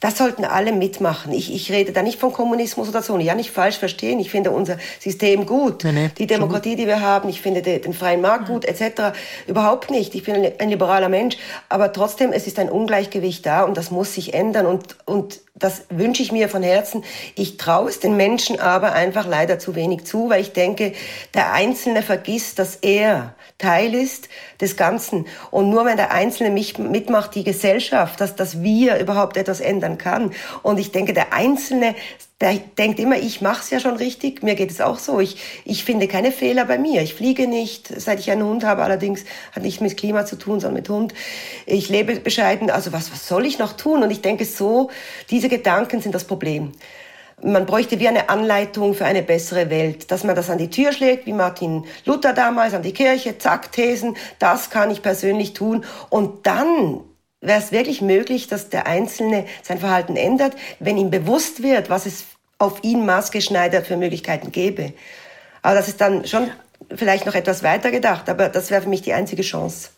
das 0.00 0.16
sollten 0.16 0.44
alle 0.44 0.72
mitmachen. 0.72 1.32
Ich, 1.32 1.52
ich 1.52 1.72
rede 1.72 1.90
da 1.90 2.02
nicht 2.02 2.20
von 2.20 2.32
Kommunismus 2.32 2.88
oder 2.88 3.02
so. 3.02 3.18
Ja, 3.18 3.34
nicht 3.34 3.50
falsch 3.50 3.78
verstehen. 3.78 4.20
Ich 4.20 4.30
finde 4.30 4.52
unser 4.52 4.76
System 5.00 5.44
gut. 5.44 5.82
Nee, 5.82 5.90
nee, 5.90 6.10
die 6.16 6.28
Demokratie, 6.28 6.76
die 6.76 6.86
wir 6.86 7.00
haben. 7.00 7.28
Ich 7.28 7.40
finde 7.40 7.62
den, 7.62 7.82
den 7.82 7.92
freien 7.92 8.20
Markt 8.20 8.46
gut, 8.46 8.64
etc. 8.64 9.16
Überhaupt 9.48 9.90
nicht. 9.90 9.97
Ich 9.98 10.24
bin 10.24 10.36
ein, 10.36 10.52
ein, 10.58 10.68
liberaler 10.68 11.08
Mensch. 11.08 11.36
Aber 11.68 11.92
trotzdem, 11.92 12.32
es 12.32 12.46
ist 12.46 12.58
ein 12.58 12.70
Ungleichgewicht 12.70 13.44
da 13.44 13.62
und 13.62 13.76
das 13.76 13.90
muss 13.90 14.14
sich 14.14 14.34
ändern. 14.34 14.66
Und, 14.66 14.96
und 15.04 15.40
das 15.54 15.82
wünsche 15.90 16.22
ich 16.22 16.32
mir 16.32 16.48
von 16.48 16.62
Herzen. 16.62 17.04
Ich 17.34 17.56
traue 17.56 17.88
es 17.88 18.00
den 18.00 18.16
Menschen 18.16 18.60
aber 18.60 18.92
einfach 18.92 19.26
leider 19.26 19.58
zu 19.58 19.74
wenig 19.74 20.04
zu, 20.04 20.30
weil 20.30 20.40
ich 20.40 20.52
denke, 20.52 20.92
der 21.34 21.52
Einzelne 21.52 22.02
vergisst, 22.02 22.58
dass 22.58 22.76
er 22.76 23.34
Teil 23.58 23.94
ist 23.94 24.28
des 24.60 24.76
Ganzen. 24.76 25.26
Und 25.50 25.70
nur 25.70 25.84
wenn 25.84 25.96
der 25.96 26.12
Einzelne 26.12 26.50
mich 26.50 26.78
mitmacht, 26.78 27.34
die 27.34 27.44
Gesellschaft, 27.44 28.20
dass, 28.20 28.36
dass 28.36 28.62
wir 28.62 28.98
überhaupt 28.98 29.36
etwas 29.36 29.60
ändern 29.60 29.98
kann. 29.98 30.32
Und 30.62 30.78
ich 30.78 30.92
denke, 30.92 31.12
der 31.12 31.32
Einzelne, 31.32 31.94
der 32.40 32.54
denkt 32.54 33.00
immer, 33.00 33.16
ich 33.16 33.40
mache 33.40 33.62
es 33.62 33.70
ja 33.70 33.80
schon 33.80 33.96
richtig. 33.96 34.44
Mir 34.44 34.54
geht 34.54 34.70
es 34.70 34.80
auch 34.80 34.98
so. 34.98 35.18
Ich, 35.18 35.38
ich 35.64 35.84
finde 35.84 36.06
keine 36.06 36.30
Fehler 36.30 36.66
bei 36.66 36.78
mir. 36.78 37.02
Ich 37.02 37.14
fliege 37.14 37.48
nicht, 37.48 37.88
seit 37.88 38.20
ich 38.20 38.30
einen 38.30 38.44
Hund 38.44 38.64
habe. 38.64 38.84
Allerdings 38.84 39.24
hat 39.52 39.64
nicht 39.64 39.80
mit 39.80 39.96
Klima 39.96 40.24
zu 40.24 40.36
tun, 40.36 40.60
sondern 40.60 40.74
mit 40.74 40.88
Hund. 40.88 41.14
Ich 41.66 41.88
lebe 41.88 42.20
bescheiden. 42.20 42.70
Also 42.70 42.92
was, 42.92 43.10
was 43.10 43.26
soll 43.26 43.44
ich 43.44 43.58
noch 43.58 43.72
tun? 43.72 44.04
Und 44.04 44.10
ich 44.12 44.22
denke 44.22 44.44
so, 44.44 44.90
diese 45.30 45.48
Gedanken 45.48 46.00
sind 46.00 46.14
das 46.14 46.24
Problem. 46.24 46.72
man 47.42 47.66
bräuchte 47.66 47.98
wie 47.98 48.08
eine 48.08 48.28
Anleitung 48.28 48.94
für 48.94 49.04
eine 49.04 49.22
bessere 49.22 49.70
Welt, 49.70 50.10
dass 50.10 50.24
man 50.24 50.36
das 50.36 50.50
an 50.50 50.58
die 50.58 50.70
Tür 50.70 50.92
schlägt, 50.92 51.26
wie 51.26 51.32
Martin 51.32 51.84
Luther 52.04 52.32
damals 52.32 52.74
an 52.74 52.82
die 52.82 52.92
Kirche, 52.92 53.38
zack, 53.38 53.72
Thesen, 53.72 54.16
das 54.38 54.70
kann 54.70 54.90
ich 54.90 55.02
persönlich 55.02 55.54
tun. 55.54 55.84
Und 56.10 56.46
dann 56.46 57.00
wäre 57.40 57.58
es 57.58 57.72
wirklich 57.72 58.00
möglich, 58.00 58.48
dass 58.48 58.68
der 58.68 58.86
Einzelne 58.86 59.46
sein 59.62 59.78
Verhalten 59.78 60.16
ändert, 60.16 60.54
wenn 60.80 60.96
ihm 60.96 61.10
bewusst 61.10 61.62
wird, 61.62 61.90
was 61.90 62.06
es 62.06 62.24
auf 62.58 62.82
ihn 62.82 63.06
maßgeschneidert 63.06 63.86
für 63.86 63.96
Möglichkeiten 63.96 64.50
gäbe. 64.50 64.92
Aber 65.62 65.74
das 65.74 65.88
ist 65.88 66.00
dann 66.00 66.26
schon 66.26 66.50
vielleicht 66.94 67.26
noch 67.26 67.34
etwas 67.34 67.62
weiter 67.62 67.90
gedacht, 67.90 68.28
aber 68.28 68.48
das 68.48 68.70
wäre 68.70 68.82
für 68.82 68.88
mich 68.88 69.02
die 69.02 69.12
einzige 69.12 69.42
Chance. 69.42 69.90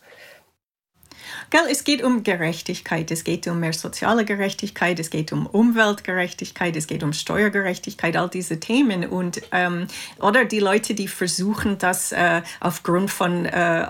Gell, 1.50 1.66
es 1.68 1.82
geht 1.82 2.00
um 2.04 2.22
Gerechtigkeit, 2.22 3.10
es 3.10 3.24
geht 3.24 3.48
um 3.48 3.58
mehr 3.58 3.72
soziale 3.72 4.24
Gerechtigkeit, 4.24 5.00
es 5.00 5.10
geht 5.10 5.32
um 5.32 5.46
Umweltgerechtigkeit, 5.46 6.76
es 6.76 6.86
geht 6.86 7.02
um 7.02 7.12
Steuergerechtigkeit, 7.12 8.16
all 8.16 8.28
diese 8.28 8.60
Themen. 8.60 9.04
Und, 9.04 9.42
ähm, 9.50 9.88
oder 10.20 10.44
die 10.44 10.60
Leute, 10.60 10.94
die 10.94 11.08
versuchen, 11.08 11.76
das 11.78 12.12
äh, 12.12 12.42
aufgrund 12.60 13.10
von 13.10 13.46
äh, 13.46 13.84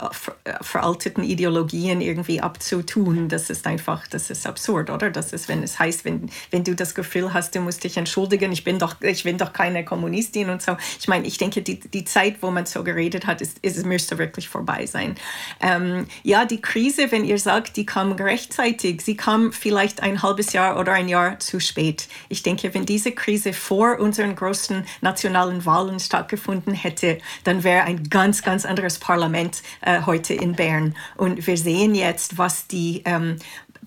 veralteten 0.63 1.23
Ideologien 1.23 2.01
irgendwie 2.01 2.41
abzutun, 2.41 3.29
das 3.29 3.51
ist 3.51 3.67
einfach, 3.67 4.07
das 4.07 4.31
ist 4.31 4.47
absurd, 4.47 4.89
oder? 4.89 5.11
Das 5.11 5.35
ist, 5.35 5.47
wenn 5.49 5.63
es 5.63 5.79
heißt, 5.79 6.07
wenn, 6.07 6.31
wenn 6.51 6.65
du 6.65 6.75
das 6.75 6.95
Gefühl 6.95 7.35
hast, 7.35 7.55
du 7.55 7.61
musst 7.61 7.85
dich 7.85 7.99
entschuldigen, 7.99 8.53
ich 8.53 8.65
bin 8.65 8.79
doch, 8.79 8.99
ich 9.03 9.25
bin 9.25 9.37
doch 9.37 9.53
keine 9.53 9.85
Kommunistin 9.85 10.49
und 10.49 10.63
so. 10.63 10.79
Ich 10.99 11.09
meine, 11.09 11.27
ich 11.27 11.37
denke, 11.37 11.61
die, 11.61 11.79
die 11.79 12.07
Zeit, 12.07 12.37
wo 12.41 12.51
man 12.51 12.65
so 12.65 12.83
geredet 12.83 13.27
hat, 13.27 13.43
ist, 13.43 13.59
ist 13.59 13.85
müsste 13.85 14.17
wirklich 14.17 14.49
vorbei 14.49 14.87
sein. 14.87 15.17
Ähm, 15.61 16.07
ja, 16.23 16.47
die 16.47 16.63
Krise, 16.63 17.13
wenn 17.13 17.27
ihr 17.27 17.37
sagt, 17.37 17.50
sagt, 17.51 17.77
die 17.77 17.85
kam 17.85 18.13
rechtzeitig. 18.13 19.03
Sie 19.03 19.17
kam 19.17 19.53
vielleicht 19.53 20.05
ein 20.05 20.23
halbes 20.23 20.53
Jahr 20.53 20.79
oder 20.79 20.93
ein 20.93 21.09
Jahr 21.09 21.41
zu 21.41 21.59
spät. 21.59 22.07
Ich 22.29 22.45
denke, 22.45 22.73
wenn 22.75 22.87
diese 22.87 23.11
Krise 23.11 23.53
vor 23.53 23.99
unseren 23.99 24.37
großen 24.37 24.85
nationalen 25.01 25.67
Wahlen 25.67 25.99
stattgefunden 25.99 26.75
hätte, 26.75 27.19
dann 27.43 27.65
wäre 27.65 27.83
ein 27.83 28.09
ganz, 28.09 28.43
ganz 28.43 28.65
anderes 28.65 29.01
Parlament 29.01 29.63
äh, 29.81 30.03
heute 30.07 30.33
in 30.33 30.53
Bern. 30.53 30.95
Und 31.17 31.45
wir 31.45 31.57
sehen 31.57 31.97
jetzt, 31.97 32.39
was 32.39 32.69
die 32.69 33.03
ähm, 33.05 33.35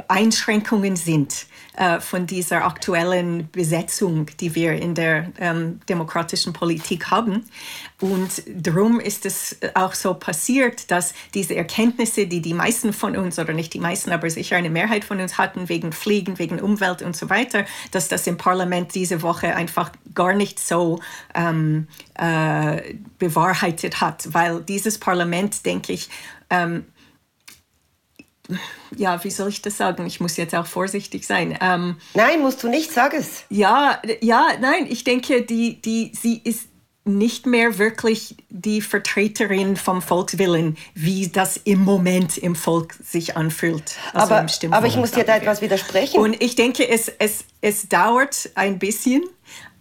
Einschränkungen 0.08 0.96
sind 0.96 1.46
äh, 1.76 2.00
von 2.00 2.28
dieser 2.28 2.66
aktuellen 2.66 3.50
Besetzung, 3.52 4.28
die 4.40 4.54
wir 4.54 4.74
in 4.74 4.94
der 4.94 5.32
ähm, 5.40 5.80
demokratischen 5.90 6.54
Politik 6.54 7.10
haben. 7.10 7.46
Und 8.00 8.44
darum 8.48 9.00
ist 9.00 9.26
es 9.26 9.58
auch 9.74 9.94
so 9.94 10.14
passiert, 10.14 10.92
dass 10.92 11.14
diese 11.34 11.56
Erkenntnisse, 11.56 12.28
die 12.28 12.42
die 12.42 12.54
meisten 12.54 12.94
von 12.94 13.18
uns, 13.18 13.40
oder 13.40 13.54
nicht 13.54 13.74
die 13.74 13.80
meisten, 13.80 14.12
aber 14.12 14.30
sicher 14.30 14.56
eine 14.56 14.70
Mehrheit 14.70 15.04
von 15.04 15.20
uns 15.20 15.38
hatten, 15.38 15.68
wegen 15.68 15.92
Fliegen, 15.92 16.38
wegen 16.38 16.60
Umwelt 16.60 17.02
und 17.02 17.16
so 17.16 17.30
weiter, 17.30 17.66
dass 17.92 18.08
das 18.08 18.28
im 18.28 18.38
Parlament 18.38 18.94
diese 18.94 19.22
Woche 19.24 19.56
einfach 19.56 19.92
gar 20.14 20.34
nicht 20.34 20.60
so 20.60 21.00
ähm, 21.34 21.88
äh, 22.16 22.94
bewahrheitet 23.18 24.00
hat, 24.00 24.34
weil 24.34 24.62
dieses 24.62 25.00
Parlament, 25.00 25.66
denke 25.66 25.94
ich, 25.94 26.10
ähm, 26.50 26.86
ja, 28.96 29.24
wie 29.24 29.32
soll 29.32 29.50
ich 29.50 29.62
das 29.62 29.78
sagen? 29.78 30.06
Ich 30.06 30.20
muss 30.20 30.38
jetzt 30.38 30.54
auch 30.54 30.66
vorsichtig 30.66 31.26
sein. 31.26 31.58
Ähm, 31.62 31.98
nein, 32.14 32.42
musst 32.42 32.64
du 32.64 32.70
nicht, 32.70 32.92
sag 32.92 33.14
es. 33.14 33.46
Ja, 33.50 34.02
ja, 34.22 34.48
nein, 34.60 34.86
ich 34.90 35.04
denke, 35.04 35.44
die, 35.44 35.82
die, 35.82 36.12
sie 36.14 36.42
ist 36.44 36.68
nicht 37.06 37.46
mehr 37.46 37.78
wirklich 37.78 38.38
die 38.50 38.82
Vertreterin 38.82 39.76
vom 39.76 40.02
Volkswillen, 40.02 40.78
wie 40.94 41.28
das 41.28 41.58
im 41.58 41.82
Moment 41.82 42.38
im 42.38 42.56
Volk 42.56 42.94
sich 43.04 43.36
anfühlt. 43.36 43.96
Also 44.14 44.34
aber, 44.34 44.48
aber 44.72 44.88
ich 44.88 44.96
muss 44.96 45.12
dir 45.12 45.26
da 45.26 45.36
etwas 45.36 45.62
widersprechen. 45.62 46.22
Und 46.22 46.42
ich 46.42 46.56
denke, 46.56 46.88
es, 46.88 47.10
es, 47.20 47.44
es 47.60 47.90
dauert 47.90 48.52
ein 48.56 48.80
bisschen, 48.80 49.24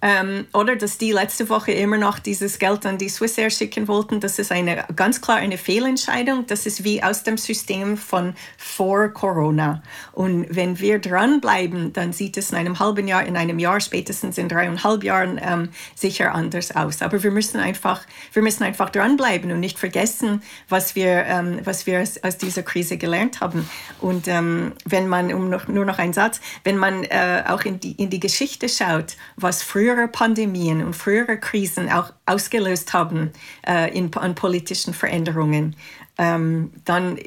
ähm, 0.02 0.46
oder 0.52 0.74
dass 0.74 0.98
die 0.98 1.12
letzte 1.12 1.48
Woche 1.48 1.70
immer 1.70 1.96
noch 1.96 2.18
dieses 2.18 2.58
Geld 2.58 2.84
an 2.86 2.98
die 2.98 3.08
Swissair 3.08 3.50
schicken 3.50 3.86
wollten, 3.86 4.18
das 4.18 4.40
ist 4.40 4.50
eine 4.50 4.84
ganz 4.96 5.20
klar 5.20 5.36
eine 5.36 5.56
Fehlentscheidung. 5.56 6.46
Das 6.46 6.66
ist 6.66 6.82
wie 6.82 7.02
aus 7.02 7.22
dem 7.22 7.38
System 7.38 7.96
von 7.96 8.34
vor 8.58 9.08
Corona. 9.10 9.82
Und 10.10 10.46
wenn 10.50 10.80
wir 10.80 10.98
dranbleiben, 10.98 11.92
dann 11.92 12.12
sieht 12.12 12.36
es 12.36 12.50
in 12.50 12.56
einem 12.56 12.80
halben 12.80 13.06
Jahr, 13.06 13.24
in 13.24 13.36
einem 13.36 13.60
Jahr, 13.60 13.80
spätestens 13.80 14.38
in 14.38 14.48
dreieinhalb 14.48 15.04
Jahren 15.04 15.40
ähm, 15.40 15.68
sicher 15.94 16.34
anders 16.34 16.74
aus. 16.74 17.00
Aber 17.00 17.22
wir 17.22 17.30
müssen 17.30 17.60
einfach, 17.60 18.02
wir 18.32 18.42
müssen 18.42 18.64
einfach 18.64 18.90
dranbleiben 18.90 19.52
und 19.52 19.60
nicht 19.60 19.78
vergessen, 19.78 20.42
was 20.68 20.96
wir, 20.96 21.24
ähm, 21.26 21.60
was 21.62 21.86
wir 21.86 22.00
aus, 22.00 22.18
aus, 22.24 22.38
dieser 22.38 22.64
Krise 22.64 22.96
gelernt 22.96 23.40
haben. 23.40 23.68
Und 24.00 24.26
ähm, 24.26 24.72
wenn 24.84 25.06
man, 25.06 25.32
um 25.32 25.48
noch, 25.48 25.68
nur 25.68 25.84
noch 25.84 25.98
einen 25.98 26.12
Satz, 26.12 26.40
wenn 26.64 26.76
man 26.76 27.04
äh, 27.04 27.44
auch 27.46 27.62
in 27.62 27.78
die, 27.78 27.92
in 27.92 28.10
die 28.10 28.20
Geschichte 28.20 28.68
schaut, 28.68 29.16
was 29.36 29.62
früher 29.62 29.91
frühere 29.92 30.08
Pandemien 30.08 30.84
und 30.84 30.94
frühere 30.94 31.38
Krisen 31.38 31.90
auch 31.90 32.12
ausgelöst 32.24 32.92
haben 32.92 33.30
äh, 33.66 33.96
in, 33.96 34.12
an 34.14 34.34
politischen 34.34 34.94
Veränderungen, 34.94 35.76
ähm, 36.18 36.72
dann 36.84 37.18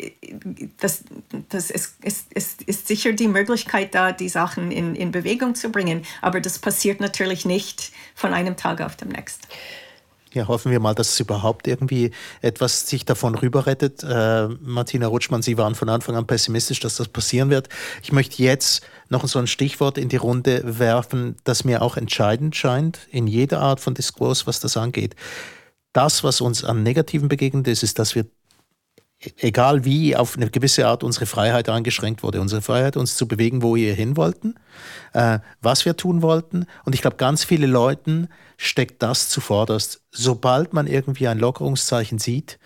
das, 0.79 1.03
das 1.49 1.69
ist, 1.69 2.03
ist, 2.03 2.33
ist, 2.33 2.61
ist, 2.63 2.87
sicher 2.87 3.13
die 3.13 3.27
Möglichkeit 3.27 3.93
da, 3.93 4.11
die 4.11 4.29
Sachen 4.29 4.71
in, 4.71 4.95
in 4.95 5.11
Bewegung 5.11 5.55
zu 5.55 5.69
bringen. 5.69 6.03
Aber 6.21 6.39
das 6.39 6.59
passiert 6.59 6.99
natürlich 6.99 7.45
nicht 7.45 7.91
von 8.15 8.33
einem 8.33 8.55
Tag 8.57 8.81
auf 8.81 8.95
den 8.95 9.09
nächsten. 9.09 9.47
Ja, 10.35 10.49
hoffen 10.49 10.69
wir 10.69 10.81
mal, 10.81 10.93
dass 10.93 11.13
es 11.13 11.19
überhaupt 11.21 11.65
irgendwie 11.65 12.11
etwas 12.41 12.89
sich 12.89 13.05
davon 13.05 13.35
rüberrettet. 13.35 14.03
Äh, 14.03 14.49
Martina 14.59 15.07
Rutschmann, 15.07 15.41
Sie 15.41 15.57
waren 15.57 15.75
von 15.75 15.87
Anfang 15.87 16.17
an 16.17 16.27
pessimistisch, 16.27 16.81
dass 16.81 16.97
das 16.97 17.07
passieren 17.07 17.49
wird. 17.49 17.69
Ich 18.03 18.11
möchte 18.11 18.43
jetzt 18.43 18.85
noch 19.07 19.25
so 19.27 19.39
ein 19.39 19.47
Stichwort 19.47 19.97
in 19.97 20.09
die 20.09 20.17
Runde 20.17 20.61
werfen, 20.77 21.37
das 21.45 21.63
mir 21.63 21.81
auch 21.81 21.95
entscheidend 21.95 22.53
scheint, 22.53 22.99
in 23.11 23.27
jeder 23.27 23.61
Art 23.61 23.79
von 23.79 23.93
Diskurs, 23.93 24.45
was 24.45 24.59
das 24.59 24.75
angeht. 24.75 25.15
Das, 25.93 26.25
was 26.25 26.41
uns 26.41 26.65
an 26.65 26.83
Negativen 26.83 27.29
begegnet 27.29 27.69
ist, 27.69 27.81
ist, 27.81 27.97
dass 27.97 28.13
wir 28.13 28.25
egal 29.19 29.85
wie, 29.85 30.15
auf 30.15 30.35
eine 30.35 30.49
gewisse 30.49 30.87
Art 30.87 31.03
unsere 31.03 31.25
Freiheit 31.25 31.69
eingeschränkt 31.69 32.23
wurde. 32.23 32.41
Unsere 32.41 32.61
Freiheit, 32.61 32.97
uns 32.97 33.15
zu 33.15 33.27
bewegen, 33.27 33.63
wo 33.63 33.75
wir 33.75 33.93
hin 33.93 34.17
wollten, 34.17 34.55
äh, 35.13 35.39
was 35.61 35.85
wir 35.85 35.97
tun 35.97 36.21
wollten. 36.21 36.65
Und 36.83 36.95
ich 36.95 37.01
glaube, 37.01 37.17
ganz 37.17 37.43
viele 37.43 37.67
Leuten 37.67 38.27
steckt 38.57 39.01
das 39.01 39.29
zuvorderst. 39.29 40.01
Sobald 40.11 40.73
man 40.73 40.87
irgendwie 40.87 41.27
ein 41.27 41.39
Lockerungszeichen 41.39 42.19
sieht, 42.19 42.59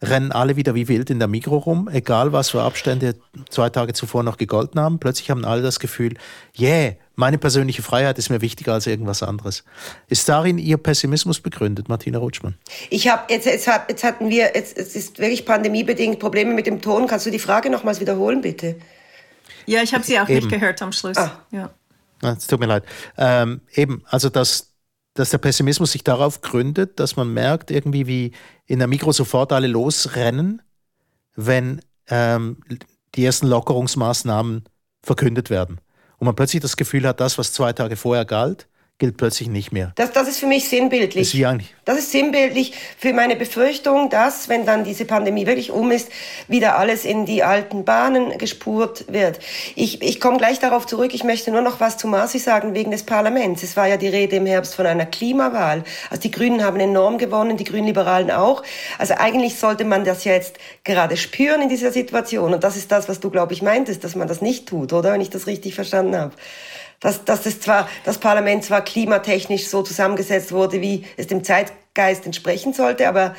rennen 0.00 0.32
alle 0.32 0.56
wieder 0.56 0.74
wie 0.74 0.88
wild 0.88 1.10
in 1.10 1.18
der 1.18 1.28
Mikro 1.28 1.56
rum, 1.56 1.88
egal 1.88 2.32
was 2.32 2.50
für 2.50 2.62
Abstände 2.62 3.16
zwei 3.50 3.68
Tage 3.68 3.94
zuvor 3.94 4.22
noch 4.22 4.36
gegolten 4.36 4.80
haben. 4.80 5.00
Plötzlich 5.00 5.30
haben 5.30 5.44
alle 5.44 5.62
das 5.62 5.80
Gefühl, 5.80 6.14
yeah, 6.58 6.94
meine 7.18 7.36
persönliche 7.36 7.82
Freiheit 7.82 8.16
ist 8.16 8.30
mir 8.30 8.40
wichtiger 8.40 8.74
als 8.74 8.86
irgendwas 8.86 9.24
anderes. 9.24 9.64
Ist 10.06 10.28
darin 10.28 10.56
Ihr 10.56 10.76
Pessimismus 10.76 11.40
begründet, 11.40 11.88
Martina 11.88 12.18
Rutschmann? 12.18 12.54
Ich 12.90 13.08
habe 13.08 13.24
jetzt, 13.28 13.44
jetzt, 13.44 13.66
jetzt 13.66 14.04
hatten 14.04 14.28
wir, 14.28 14.52
jetzt, 14.54 14.78
es 14.78 14.94
ist 14.94 15.18
wirklich 15.18 15.44
pandemiebedingt 15.44 16.20
Probleme 16.20 16.54
mit 16.54 16.68
dem 16.68 16.80
Ton. 16.80 17.08
Kannst 17.08 17.26
du 17.26 17.32
die 17.32 17.40
Frage 17.40 17.70
nochmals 17.70 17.98
wiederholen, 17.98 18.40
bitte? 18.40 18.76
Ja, 19.66 19.82
ich 19.82 19.92
habe 19.94 20.04
sie 20.04 20.16
auch 20.20 20.28
eben. 20.28 20.46
nicht 20.46 20.48
gehört 20.48 20.80
am 20.80 20.92
Schluss. 20.92 21.16
Ah. 21.16 21.44
Ja. 21.50 21.70
Es 22.22 22.46
tut 22.46 22.60
mir 22.60 22.66
leid. 22.66 22.84
Ähm, 23.16 23.62
eben, 23.74 24.04
also 24.06 24.28
das, 24.28 24.74
dass 25.14 25.30
der 25.30 25.38
Pessimismus 25.38 25.90
sich 25.90 26.04
darauf 26.04 26.40
gründet, 26.40 27.00
dass 27.00 27.16
man 27.16 27.34
merkt, 27.34 27.72
irgendwie 27.72 28.06
wie 28.06 28.32
in 28.66 28.78
der 28.78 28.86
Mikro 28.86 29.10
sofort 29.10 29.52
alle 29.52 29.66
losrennen, 29.66 30.62
wenn 31.34 31.80
ähm, 32.06 32.58
die 33.16 33.24
ersten 33.24 33.48
Lockerungsmaßnahmen 33.48 34.62
verkündet 35.02 35.50
werden 35.50 35.80
und 36.18 36.26
man 36.26 36.34
plötzlich 36.34 36.62
das 36.62 36.76
Gefühl 36.76 37.06
hat, 37.06 37.20
das, 37.20 37.38
was 37.38 37.52
zwei 37.52 37.72
Tage 37.72 37.96
vorher 37.96 38.24
galt, 38.24 38.66
gilt 38.98 39.16
plötzlich 39.16 39.48
nicht 39.48 39.70
mehr. 39.70 39.92
Das, 39.94 40.10
das 40.10 40.26
ist 40.26 40.40
für 40.40 40.46
mich 40.46 40.68
sinnbildlich. 40.68 41.30
Das 41.30 41.34
ist, 41.34 41.70
das 41.84 41.98
ist 41.98 42.10
sinnbildlich 42.10 42.74
für 42.98 43.12
meine 43.12 43.36
Befürchtung, 43.36 44.10
dass, 44.10 44.48
wenn 44.48 44.66
dann 44.66 44.82
diese 44.82 45.04
Pandemie 45.04 45.46
wirklich 45.46 45.70
um 45.70 45.92
ist, 45.92 46.10
wieder 46.48 46.78
alles 46.78 47.04
in 47.04 47.24
die 47.24 47.44
alten 47.44 47.84
Bahnen 47.84 48.36
gespurt 48.38 49.04
wird. 49.12 49.38
Ich, 49.76 50.02
ich 50.02 50.20
komme 50.20 50.38
gleich 50.38 50.58
darauf 50.58 50.84
zurück. 50.84 51.14
Ich 51.14 51.22
möchte 51.22 51.52
nur 51.52 51.60
noch 51.60 51.78
was 51.78 51.96
zu 51.96 52.08
Marci 52.08 52.40
sagen 52.40 52.74
wegen 52.74 52.90
des 52.90 53.04
Parlaments. 53.04 53.62
Es 53.62 53.76
war 53.76 53.86
ja 53.86 53.96
die 53.96 54.08
Rede 54.08 54.36
im 54.36 54.46
Herbst 54.46 54.74
von 54.74 54.86
einer 54.86 55.06
Klimawahl. 55.06 55.84
Also 56.10 56.22
die 56.22 56.32
Grünen 56.32 56.64
haben 56.64 56.80
enorm 56.80 57.18
gewonnen, 57.18 57.56
die 57.56 57.64
Grünliberalen 57.64 58.32
auch. 58.32 58.64
Also 58.98 59.14
eigentlich 59.14 59.56
sollte 59.56 59.84
man 59.84 60.04
das 60.04 60.24
jetzt 60.24 60.56
gerade 60.82 61.16
spüren 61.16 61.62
in 61.62 61.68
dieser 61.68 61.92
Situation. 61.92 62.52
Und 62.52 62.64
das 62.64 62.76
ist 62.76 62.90
das, 62.90 63.08
was 63.08 63.20
du, 63.20 63.30
glaube 63.30 63.52
ich, 63.52 63.62
meintest, 63.62 64.02
dass 64.02 64.16
man 64.16 64.26
das 64.26 64.42
nicht 64.42 64.66
tut, 64.66 64.92
oder? 64.92 65.12
Wenn 65.12 65.20
ich 65.20 65.30
das 65.30 65.46
richtig 65.46 65.76
verstanden 65.76 66.16
habe 66.16 66.32
dass, 67.00 67.24
dass 67.24 67.42
das, 67.42 67.60
zwar, 67.60 67.88
das 68.04 68.18
Parlament 68.18 68.64
zwar 68.64 68.82
klimatechnisch 68.82 69.68
so 69.68 69.82
zusammengesetzt 69.82 70.52
wurde, 70.52 70.80
wie 70.80 71.04
es 71.16 71.26
dem 71.26 71.44
Zeitgeist 71.44 72.26
entsprechen 72.26 72.72
sollte, 72.72 73.08
aber 73.08 73.34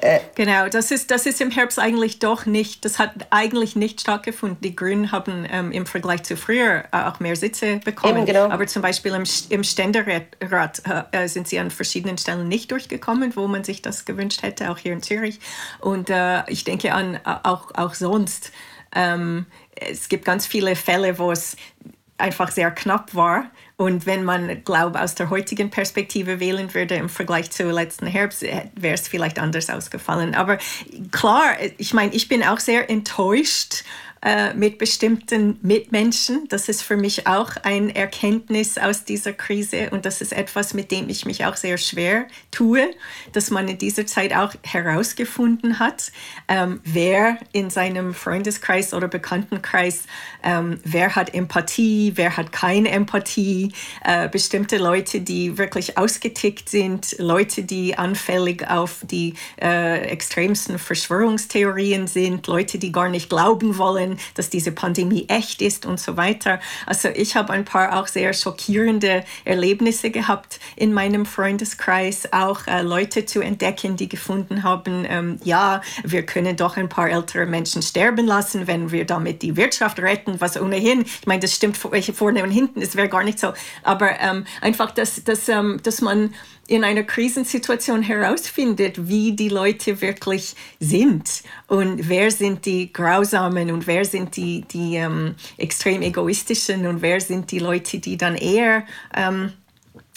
äh, 0.00 0.18
Genau, 0.34 0.68
das 0.68 0.90
ist, 0.90 1.10
das 1.10 1.26
ist 1.26 1.40
im 1.40 1.50
Herbst 1.50 1.78
eigentlich 1.78 2.18
doch 2.18 2.44
nicht, 2.44 2.84
das 2.84 2.98
hat 2.98 3.28
eigentlich 3.30 3.76
nicht 3.76 4.00
stattgefunden. 4.00 4.58
Die 4.60 4.74
Grünen 4.74 5.12
haben 5.12 5.46
ähm, 5.50 5.70
im 5.70 5.86
Vergleich 5.86 6.24
zu 6.24 6.36
früher 6.36 6.84
äh, 6.92 7.02
auch 7.02 7.20
mehr 7.20 7.36
Sitze 7.36 7.78
bekommen. 7.84 8.16
Eben, 8.16 8.26
genau. 8.26 8.48
Aber 8.48 8.66
zum 8.66 8.82
Beispiel 8.82 9.14
im, 9.14 9.24
im 9.50 9.64
Ständerat 9.64 10.82
äh, 11.12 11.28
sind 11.28 11.46
sie 11.46 11.58
an 11.58 11.70
verschiedenen 11.70 12.18
Stellen 12.18 12.48
nicht 12.48 12.72
durchgekommen, 12.72 13.36
wo 13.36 13.46
man 13.46 13.62
sich 13.62 13.80
das 13.80 14.04
gewünscht 14.04 14.42
hätte, 14.42 14.70
auch 14.70 14.78
hier 14.78 14.92
in 14.92 15.02
Zürich. 15.02 15.38
Und 15.80 16.10
äh, 16.10 16.48
ich 16.50 16.64
denke 16.64 16.92
an 16.92 17.14
äh, 17.14 17.20
auch, 17.44 17.72
auch 17.74 17.94
sonst. 17.94 18.50
Ähm, 18.94 19.46
es 19.76 20.08
gibt 20.08 20.24
ganz 20.24 20.46
viele 20.46 20.74
Fälle, 20.74 21.18
wo 21.18 21.30
es 21.30 21.56
einfach 22.18 22.50
sehr 22.50 22.70
knapp 22.70 23.14
war. 23.14 23.50
Und 23.76 24.06
wenn 24.06 24.24
man, 24.24 24.64
glaube 24.64 25.00
aus 25.00 25.14
der 25.14 25.28
heutigen 25.28 25.70
Perspektive 25.70 26.40
wählen 26.40 26.72
würde 26.72 26.94
im 26.94 27.08
Vergleich 27.08 27.50
zu 27.50 27.70
letzten 27.70 28.06
Herbst, 28.06 28.42
äh, 28.42 28.70
wäre 28.74 28.94
es 28.94 29.06
vielleicht 29.06 29.38
anders 29.38 29.68
ausgefallen. 29.68 30.34
Aber 30.34 30.58
klar, 31.10 31.56
ich 31.76 31.92
meine, 31.92 32.14
ich 32.14 32.28
bin 32.28 32.42
auch 32.42 32.58
sehr 32.58 32.88
enttäuscht 32.88 33.84
äh, 34.22 34.54
mit 34.54 34.78
bestimmten 34.78 35.58
Mitmenschen. 35.62 36.48
Das 36.48 36.68
ist 36.68 36.82
für 36.82 36.96
mich 36.96 37.26
auch 37.26 37.50
ein 37.62 37.90
Erkenntnis 37.90 38.78
aus 38.78 39.04
dieser 39.04 39.32
Krise 39.32 39.90
und 39.90 40.06
das 40.06 40.20
ist 40.20 40.32
etwas, 40.32 40.74
mit 40.74 40.90
dem 40.90 41.08
ich 41.08 41.26
mich 41.26 41.44
auch 41.44 41.56
sehr 41.56 41.76
schwer 41.76 42.26
tue, 42.50 42.90
dass 43.32 43.50
man 43.50 43.68
in 43.68 43.78
dieser 43.78 44.06
Zeit 44.06 44.34
auch 44.34 44.54
herausgefunden 44.62 45.78
hat, 45.78 46.12
ähm, 46.48 46.80
wer 46.84 47.38
in 47.52 47.70
seinem 47.70 48.14
Freundeskreis 48.14 48.94
oder 48.94 49.08
Bekanntenkreis, 49.08 50.04
ähm, 50.42 50.80
wer 50.82 51.14
hat 51.14 51.34
Empathie, 51.34 52.12
wer 52.14 52.36
hat 52.36 52.52
keine 52.52 52.90
Empathie, 52.90 53.72
äh, 54.04 54.28
bestimmte 54.28 54.78
Leute, 54.78 55.20
die 55.20 55.58
wirklich 55.58 55.98
ausgetickt 55.98 56.68
sind, 56.68 57.16
Leute, 57.18 57.64
die 57.64 57.98
anfällig 57.98 58.68
auf 58.68 59.00
die 59.02 59.34
äh, 59.60 60.00
extremsten 60.08 60.78
Verschwörungstheorien 60.78 62.06
sind, 62.06 62.46
Leute, 62.46 62.78
die 62.78 62.92
gar 62.92 63.08
nicht 63.08 63.28
glauben 63.28 63.76
wollen, 63.78 64.05
dass 64.34 64.50
diese 64.50 64.72
Pandemie 64.72 65.26
echt 65.28 65.62
ist 65.62 65.86
und 65.86 66.00
so 66.00 66.16
weiter. 66.16 66.60
Also 66.86 67.08
ich 67.08 67.36
habe 67.36 67.52
ein 67.52 67.64
paar 67.64 67.98
auch 67.98 68.06
sehr 68.06 68.32
schockierende 68.32 69.24
Erlebnisse 69.44 70.10
gehabt 70.10 70.60
in 70.76 70.92
meinem 70.92 71.26
Freundeskreis, 71.26 72.32
auch 72.32 72.66
äh, 72.66 72.82
Leute 72.82 73.26
zu 73.26 73.40
entdecken, 73.40 73.96
die 73.96 74.08
gefunden 74.08 74.62
haben, 74.62 75.06
ähm, 75.08 75.38
ja, 75.44 75.80
wir 76.04 76.24
können 76.24 76.56
doch 76.56 76.76
ein 76.76 76.88
paar 76.88 77.10
ältere 77.10 77.46
Menschen 77.46 77.82
sterben 77.82 78.26
lassen, 78.26 78.66
wenn 78.66 78.90
wir 78.92 79.04
damit 79.04 79.42
die 79.42 79.56
Wirtschaft 79.56 79.98
retten, 79.98 80.40
was 80.40 80.60
ohnehin, 80.60 81.02
ich 81.02 81.26
meine, 81.26 81.40
das 81.40 81.54
stimmt 81.54 81.76
vorne 81.76 82.42
und 82.42 82.50
hinten, 82.50 82.82
es 82.82 82.96
wäre 82.96 83.08
gar 83.08 83.24
nicht 83.24 83.38
so, 83.38 83.52
aber 83.82 84.20
ähm, 84.20 84.44
einfach, 84.60 84.90
dass, 84.90 85.24
dass, 85.24 85.48
ähm, 85.48 85.80
dass 85.82 86.00
man 86.00 86.34
in 86.68 86.84
einer 86.84 87.04
Krisensituation 87.04 88.02
herausfindet, 88.02 89.08
wie 89.08 89.32
die 89.36 89.48
Leute 89.48 90.00
wirklich 90.00 90.56
sind 90.80 91.42
und 91.68 92.08
wer 92.08 92.30
sind 92.30 92.66
die 92.66 92.92
Grausamen 92.92 93.70
und 93.70 93.86
wer 93.86 93.95
sind 94.04 94.36
die, 94.36 94.62
die 94.62 94.96
ähm, 94.96 95.34
extrem 95.56 96.02
egoistischen 96.02 96.86
und 96.86 97.02
wer 97.02 97.20
sind 97.20 97.50
die 97.50 97.58
Leute, 97.58 97.98
die 97.98 98.16
dann 98.16 98.36
eher 98.36 98.84
ähm, 99.14 99.52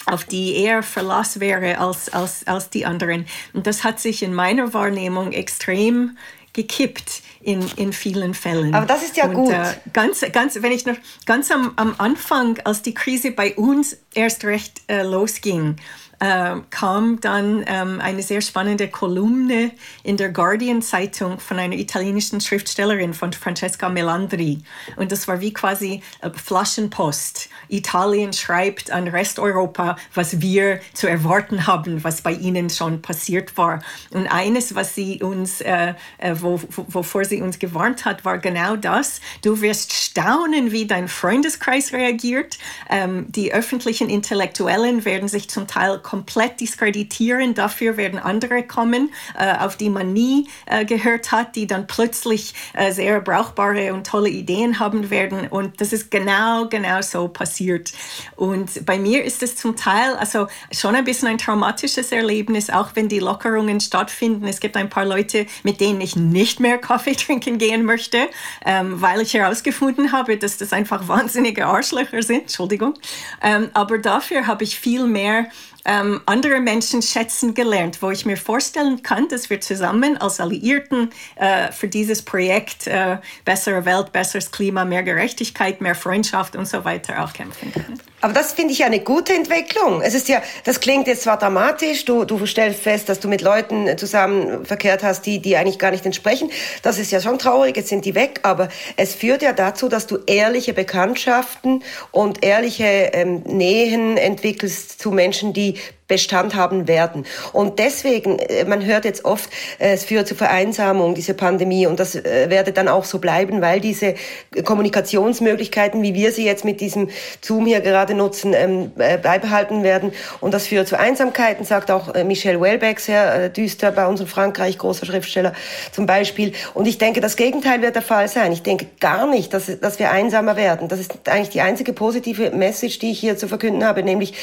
auf 0.06 0.24
die 0.24 0.56
eher 0.56 0.82
Verlass 0.82 1.40
wäre 1.40 1.78
als, 1.78 2.12
als, 2.12 2.46
als 2.46 2.70
die 2.70 2.86
anderen. 2.86 3.26
Und 3.52 3.66
das 3.66 3.84
hat 3.84 4.00
sich 4.00 4.22
in 4.22 4.34
meiner 4.34 4.72
Wahrnehmung 4.72 5.32
extrem 5.32 6.16
gekippt 6.52 7.22
in, 7.40 7.64
in 7.76 7.92
vielen 7.92 8.34
Fällen. 8.34 8.74
Aber 8.74 8.86
das 8.86 9.02
ist 9.04 9.16
ja 9.16 9.26
und, 9.26 9.34
gut. 9.34 9.52
Äh, 9.52 9.74
ganz, 9.92 10.24
ganz, 10.32 10.60
wenn 10.60 10.72
ich 10.72 10.84
noch 10.84 10.96
ganz 11.26 11.50
am, 11.50 11.72
am 11.76 11.94
Anfang, 11.98 12.58
als 12.64 12.82
die 12.82 12.94
Krise 12.94 13.30
bei 13.30 13.54
uns 13.54 13.96
erst 14.14 14.44
recht 14.44 14.80
äh, 14.88 15.02
losging, 15.02 15.76
äh, 16.20 16.56
kam 16.70 17.20
dann 17.20 17.64
ähm, 17.66 18.00
eine 18.00 18.22
sehr 18.22 18.40
spannende 18.40 18.88
Kolumne 18.88 19.72
in 20.02 20.16
der 20.16 20.30
Guardian-Zeitung 20.30 21.40
von 21.40 21.58
einer 21.58 21.76
italienischen 21.76 22.40
Schriftstellerin, 22.40 23.14
von 23.14 23.32
Francesca 23.32 23.88
Melandri. 23.88 24.58
Und 24.96 25.12
das 25.12 25.26
war 25.26 25.40
wie 25.40 25.52
quasi 25.52 26.02
Flaschenpost. 26.34 27.48
Italien 27.68 28.32
schreibt 28.32 28.90
an 28.90 29.08
Resteuropa, 29.08 29.96
was 30.14 30.40
wir 30.40 30.80
zu 30.92 31.08
erwarten 31.08 31.66
haben, 31.66 32.04
was 32.04 32.20
bei 32.20 32.32
ihnen 32.32 32.68
schon 32.68 33.00
passiert 33.00 33.56
war. 33.56 33.82
Und 34.10 34.26
eines, 34.26 34.74
was 34.74 34.94
sie 34.94 35.22
uns, 35.22 35.60
äh, 35.60 35.94
äh 36.18 36.34
wo, 36.38 36.60
wovor 36.88 37.24
sie 37.24 37.40
uns 37.40 37.58
gewarnt 37.58 38.04
hat, 38.04 38.24
war 38.24 38.38
genau 38.38 38.76
das. 38.76 39.20
Du 39.42 39.60
wirst 39.62 39.92
staunen, 39.92 40.72
wie 40.72 40.86
dein 40.86 41.08
Freundeskreis 41.08 41.92
reagiert. 41.92 42.58
Ähm, 42.90 43.26
die 43.32 43.52
öffentlichen 43.52 44.10
Intellektuellen 44.10 45.04
werden 45.04 45.28
sich 45.28 45.48
zum 45.48 45.66
Teil 45.66 45.98
komplett 46.10 46.60
diskreditieren. 46.60 47.54
Dafür 47.54 47.96
werden 47.96 48.18
andere 48.18 48.64
kommen, 48.64 49.12
äh, 49.38 49.56
auf 49.58 49.76
die 49.76 49.90
man 49.90 50.12
nie 50.12 50.48
äh, 50.66 50.84
gehört 50.84 51.30
hat, 51.30 51.54
die 51.54 51.68
dann 51.68 51.86
plötzlich 51.86 52.52
äh, 52.72 52.90
sehr 52.90 53.20
brauchbare 53.20 53.94
und 53.94 54.08
tolle 54.08 54.28
Ideen 54.28 54.80
haben 54.80 55.10
werden. 55.10 55.46
Und 55.46 55.80
das 55.80 55.92
ist 55.92 56.10
genau, 56.10 56.66
genau 56.68 57.00
so 57.00 57.28
passiert. 57.28 57.92
Und 58.34 58.84
bei 58.84 58.98
mir 58.98 59.24
ist 59.24 59.44
es 59.44 59.54
zum 59.54 59.76
Teil 59.76 60.16
also 60.16 60.48
schon 60.72 60.96
ein 60.96 61.04
bisschen 61.04 61.28
ein 61.28 61.38
traumatisches 61.38 62.10
Erlebnis, 62.10 62.70
auch 62.70 62.90
wenn 62.94 63.08
die 63.08 63.20
Lockerungen 63.20 63.80
stattfinden. 63.80 64.46
Es 64.48 64.58
gibt 64.58 64.76
ein 64.76 64.90
paar 64.90 65.04
Leute, 65.04 65.46
mit 65.62 65.80
denen 65.80 66.00
ich 66.00 66.16
nicht 66.16 66.58
mehr 66.58 66.78
Kaffee 66.78 67.14
trinken 67.16 67.58
gehen 67.58 67.84
möchte, 67.84 68.28
ähm, 68.66 69.00
weil 69.00 69.20
ich 69.20 69.34
herausgefunden 69.34 70.10
habe, 70.10 70.36
dass 70.36 70.56
das 70.56 70.72
einfach 70.72 71.06
wahnsinnige 71.06 71.66
Arschlöcher 71.66 72.22
sind. 72.22 72.42
Entschuldigung. 72.42 72.94
Ähm, 73.42 73.70
aber 73.74 73.98
dafür 73.98 74.48
habe 74.48 74.64
ich 74.64 74.76
viel 74.76 75.06
mehr 75.06 75.46
ähm, 75.84 76.20
andere 76.26 76.60
Menschen 76.60 77.02
schätzen 77.02 77.54
gelernt, 77.54 78.02
wo 78.02 78.10
ich 78.10 78.26
mir 78.26 78.36
vorstellen 78.36 79.02
kann, 79.02 79.28
dass 79.28 79.50
wir 79.50 79.60
zusammen 79.60 80.16
als 80.16 80.40
Alliierten 80.40 81.10
äh, 81.36 81.72
für 81.72 81.88
dieses 81.88 82.22
Projekt 82.22 82.86
äh, 82.86 83.18
bessere 83.44 83.84
Welt, 83.84 84.12
besseres 84.12 84.50
Klima, 84.50 84.84
mehr 84.84 85.02
Gerechtigkeit, 85.02 85.80
mehr 85.80 85.94
Freundschaft 85.94 86.56
und 86.56 86.66
so 86.66 86.84
weiter 86.84 87.24
auch 87.24 87.32
kämpfen 87.32 87.72
können. 87.72 88.00
Aber 88.20 88.32
das 88.32 88.52
finde 88.52 88.72
ich 88.72 88.80
ja 88.80 88.86
eine 88.86 89.00
gute 89.00 89.32
Entwicklung. 89.32 90.02
Es 90.02 90.14
ist 90.14 90.28
ja, 90.28 90.42
das 90.64 90.80
klingt 90.80 91.06
jetzt 91.06 91.22
zwar 91.22 91.38
dramatisch, 91.38 92.04
du, 92.04 92.24
du 92.24 92.44
stellst 92.46 92.82
fest, 92.82 93.08
dass 93.08 93.20
du 93.20 93.28
mit 93.28 93.40
Leuten 93.40 93.96
zusammen 93.96 94.66
verkehrt 94.66 95.02
hast, 95.02 95.24
die, 95.24 95.40
die 95.40 95.56
eigentlich 95.56 95.78
gar 95.78 95.90
nicht 95.90 96.04
entsprechen. 96.04 96.50
Das 96.82 96.98
ist 96.98 97.12
ja 97.12 97.20
schon 97.20 97.38
traurig, 97.38 97.76
jetzt 97.76 97.88
sind 97.88 98.04
die 98.04 98.14
weg, 98.14 98.40
aber 98.42 98.68
es 98.96 99.14
führt 99.14 99.42
ja 99.42 99.52
dazu, 99.52 99.88
dass 99.88 100.06
du 100.06 100.18
ehrliche 100.26 100.74
Bekanntschaften 100.74 101.82
und 102.10 102.44
ehrliche 102.44 102.84
ähm, 102.84 103.42
Nähen 103.46 104.16
entwickelst 104.16 105.00
zu 105.00 105.10
Menschen, 105.10 105.52
die 105.52 105.78
Bestand 106.10 106.56
haben 106.56 106.88
werden. 106.88 107.24
Und 107.52 107.78
deswegen, 107.78 108.38
äh, 108.38 108.64
man 108.64 108.84
hört 108.84 109.04
jetzt 109.04 109.24
oft, 109.24 109.48
äh, 109.78 109.92
es 109.92 110.04
führt 110.04 110.26
zu 110.26 110.34
Vereinsamung, 110.34 111.14
diese 111.14 111.34
Pandemie, 111.34 111.86
und 111.86 112.00
das 112.00 112.16
äh, 112.16 112.50
werde 112.50 112.72
dann 112.72 112.88
auch 112.88 113.04
so 113.04 113.20
bleiben, 113.20 113.62
weil 113.62 113.80
diese 113.80 114.16
Kommunikationsmöglichkeiten, 114.64 116.02
wie 116.02 116.12
wir 116.14 116.32
sie 116.32 116.44
jetzt 116.44 116.64
mit 116.64 116.80
diesem 116.80 117.08
Zoom 117.40 117.64
hier 117.64 117.80
gerade 117.80 118.14
nutzen, 118.14 118.52
ähm, 118.52 118.92
beibehalten 118.96 119.84
werden. 119.84 120.12
Und 120.40 120.52
das 120.52 120.66
führt 120.66 120.88
zu 120.88 120.98
Einsamkeiten, 120.98 121.64
sagt 121.64 121.90
auch 121.90 122.12
Michel 122.24 122.60
Welbeck, 122.60 122.98
sehr 122.98 123.48
düster 123.48 123.92
bei 123.92 124.06
uns 124.06 124.20
in 124.20 124.26
Frankreich, 124.26 124.78
großer 124.78 125.06
Schriftsteller 125.06 125.52
zum 125.92 126.06
Beispiel. 126.06 126.52
Und 126.74 126.88
ich 126.88 126.98
denke, 126.98 127.20
das 127.20 127.36
Gegenteil 127.36 127.82
wird 127.82 127.94
der 127.94 128.02
Fall 128.02 128.26
sein. 128.26 128.50
Ich 128.52 128.62
denke 128.62 128.86
gar 128.98 129.28
nicht, 129.28 129.54
dass, 129.54 129.66
dass 129.80 129.98
wir 129.98 130.10
einsamer 130.10 130.56
werden. 130.56 130.88
Das 130.88 130.98
ist 130.98 131.28
eigentlich 131.28 131.50
die 131.50 131.60
einzige 131.60 131.92
positive 131.92 132.50
Message, 132.50 132.98
die 132.98 133.12
ich 133.12 133.20
hier 133.20 133.36
zu 133.36 133.46
verkünden 133.46 133.84
habe, 133.84 134.02
nämlich 134.02 134.34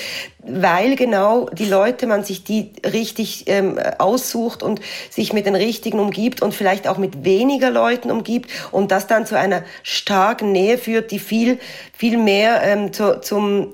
weil 0.48 0.96
genau 0.96 1.50
die 1.58 1.66
Leute, 1.66 2.08
man 2.08 2.24
sich 2.24 2.44
die 2.44 2.72
richtig 2.86 3.46
ähm, 3.48 3.80
aussucht 3.98 4.64
und 4.64 4.80
sich 5.10 5.34
mit 5.34 5.46
den 5.46 5.56
richtigen 5.56 6.00
umgibt 6.00 6.42
und 6.42 6.54
vielleicht 6.54 6.88
auch 6.88 6.98
mit 6.98 7.24
weniger 7.24 7.70
Leuten 7.70 8.12
umgibt 8.12 8.50
und 8.72 8.92
das 8.92 9.08
dann 9.08 9.26
zu 9.26 9.38
einer 9.38 9.64
starken 9.84 10.52
Nähe 10.52 10.78
führt, 10.78 11.12
die 11.12 11.20
viel, 11.20 11.60
viel 11.94 12.18
mehr 12.18 12.62
ähm, 12.64 12.94
zu, 12.94 13.20
zum, 13.22 13.74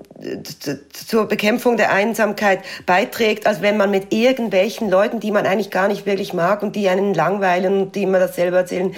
zur 1.08 1.28
Bekämpfung 1.28 1.78
der 1.78 1.91
Einsamkeit 1.91 2.60
beiträgt, 2.86 3.46
als 3.48 3.62
wenn 3.62 3.78
man 3.78 3.91
mit 3.91 4.13
irgendwelchen 4.13 4.89
Leuten, 4.89 5.19
die 5.19 5.32
man 5.32 5.46
eigentlich 5.46 5.72
gar 5.72 5.88
nicht 5.88 6.06
wirklich 6.06 6.34
mag 6.34 6.63
und 6.63 6.76
die 6.76 6.88
einen 6.89 7.13
langweilen 7.13 7.82
und 7.82 7.96
die 7.96 8.04
immer 8.04 8.19
dasselbe 8.19 8.58
erzählen, 8.58 8.96